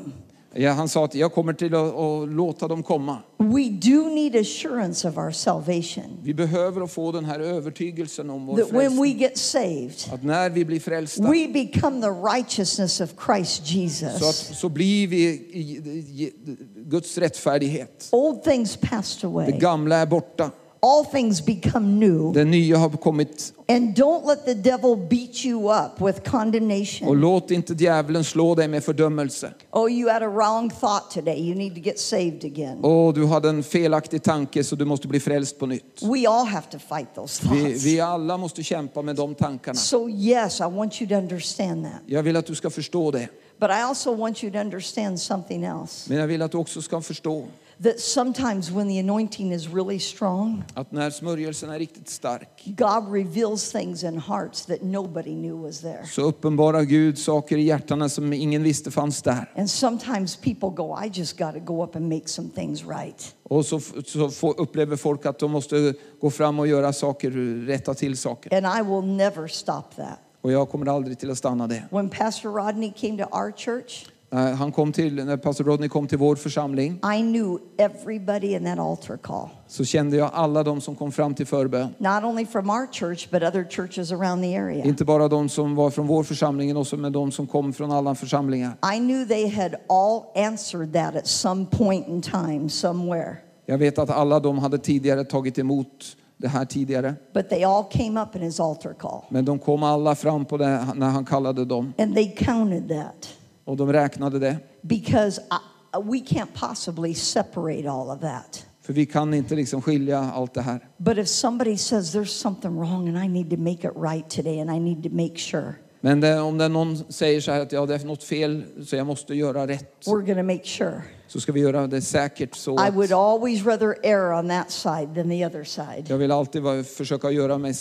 [0.56, 3.18] Ja, han sa att jag kommer till att, att låta dem komma.
[3.38, 6.04] We do need assurance of our salvation.
[6.22, 9.18] Vi behöver att få den här övertygelsen om vår That when we frälsning.
[9.18, 13.70] get saved, Att när vi blir frälsta we become the righteousness of Christ så, att,
[13.74, 14.58] Jesus.
[14.58, 16.32] så blir vi i, i, i
[16.76, 18.08] Guds rättfärdighet.
[18.12, 20.50] Old things passed Det away, gamla är borta.
[20.84, 22.32] All things become new.
[22.32, 23.52] Det nya har kommit.
[23.68, 27.20] And don't let the devil beat you up with Och condemnation.
[27.20, 29.52] låt inte djävulen slå dig med fördömelse.
[29.70, 31.48] Oh, you had a wrong thought today.
[31.48, 32.78] You need to get saved again.
[32.84, 36.02] Och du hade en felaktig tanke så du måste bli frälst på nytt.
[36.02, 37.84] We all have to fight those Vi, thoughts.
[37.84, 39.76] vi alla måste kämpa med de tankarna.
[39.76, 42.00] So, yes, I want you to understand that.
[42.06, 43.28] Jag vill att du ska förstå det.
[43.60, 46.82] But I also want you to understand something else Men jag vill att du också
[46.82, 47.44] ska förstå
[47.82, 53.12] that sometimes when the anointing is really strong, att när smörjelsen är riktigt stark God
[53.12, 56.06] reveals things in hearts that nobody knew was there.
[56.06, 59.52] så uppenbarar Gud saker i hjärtana som ingen visste fanns där.
[59.56, 63.34] And sometimes people go, I just got to go up and make some things right.
[63.42, 67.30] Och så, så får, upplever folk att de måste gå fram och göra saker,
[67.66, 68.64] rätta till saker.
[68.64, 70.18] And I will never stop that.
[70.40, 71.84] Och jag kommer aldrig till att stanna det.
[71.90, 74.06] When Pastor Rodney came to our church,
[74.38, 78.78] han kom till, när pastor Rodney kom till vår församling I knew everybody in that
[78.78, 81.94] altar call, så kände jag alla de som kom fram till förbön.
[81.98, 84.84] not only from our church, but other churches around the area.
[84.84, 88.76] Inte bara de som var från vår församling, också de som kom från alla församlingar.
[88.94, 93.36] I knew they had all answered that at some point in time, somewhere.
[93.66, 97.14] Jag vet att alla de hade tidigare tagit emot det här tidigare.
[97.34, 99.24] But they all came up in his altar call.
[99.28, 101.92] Men de kom alla fram på det när han kallade dem.
[101.98, 103.28] And they counted that
[103.64, 104.56] Och de räknade det.
[104.82, 108.66] because I, we can't possibly separate all of that.
[108.82, 110.88] För vi kan inte liksom skilja allt det här.
[110.96, 114.60] But if somebody says there's something wrong and I need to make it right today
[114.60, 117.72] and I need to make sure, Men det, om det någon säger så här att
[117.72, 120.06] ja, det är något fel så jag måste göra rätt.
[120.06, 121.02] we're to make sure.
[121.26, 124.70] Så ska vi göra det säkert så I would att always rather err on that
[124.70, 127.74] side than the other side jag vill alltid vara, försöka göra mig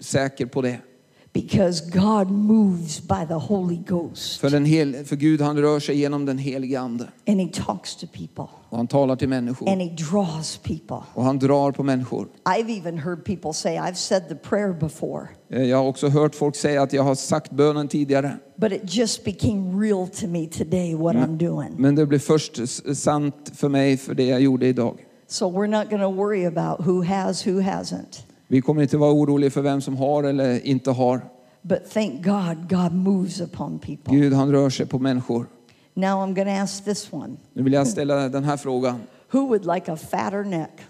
[0.00, 0.78] säker på det.
[1.42, 5.98] Because God moves by the Holy Ghost För, den hel, för Gud han rör sig
[5.98, 7.08] genom den helige Ande.
[7.26, 9.68] and He talks to people Och han talar till människor.
[9.68, 10.96] and He draws people.
[11.14, 12.28] Och han drar på människor.
[12.44, 16.34] I've even heard people say, I've said the prayer before, Eh, Jag har också hört
[16.34, 18.36] folk säga att jag har sagt bönen tidigare.
[18.56, 21.74] but it just became real to me today what I'm doing.
[21.76, 22.60] Men det blev först
[22.96, 25.04] sant för mig för det jag gjorde idag.
[25.30, 28.18] So we're not going to worry about who has, who hasn't.
[28.50, 31.20] Vi kommer inte vara oroliga för vem som har eller inte har.
[31.62, 34.16] But thank God, God moves upon people.
[34.16, 35.46] Gud han rör sig på människor.
[35.94, 39.02] Now I'm going to ask this one Nu vill jag ställa den här frågan.
[39.30, 40.80] Who would like a fatter neck?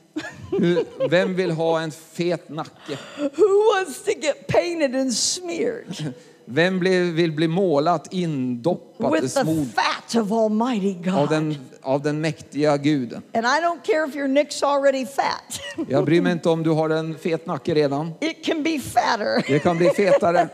[1.10, 2.98] Vem vill ha en fet nacke?
[3.16, 6.14] Who wants to get painted and smeared
[6.50, 6.80] Vem
[7.14, 11.28] vill bli målat, indoppat, with the smord fat of Almighty av God?
[11.30, 13.22] den, av den mäktiga guden?
[13.34, 16.70] And I don't care if your neck's already fat, Jag bryr mig inte om du
[16.70, 18.14] har en fet nacke redan.
[18.20, 20.48] it can be fatter Det kan bli fetare,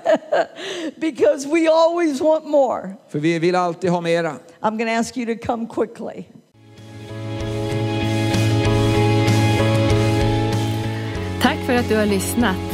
[0.97, 2.90] because we always want more.
[3.09, 4.32] för vi vill alltid ha mera.
[4.61, 6.24] I'm going to ask you to come quickly.
[11.42, 12.73] Tack för att du har lyssnat.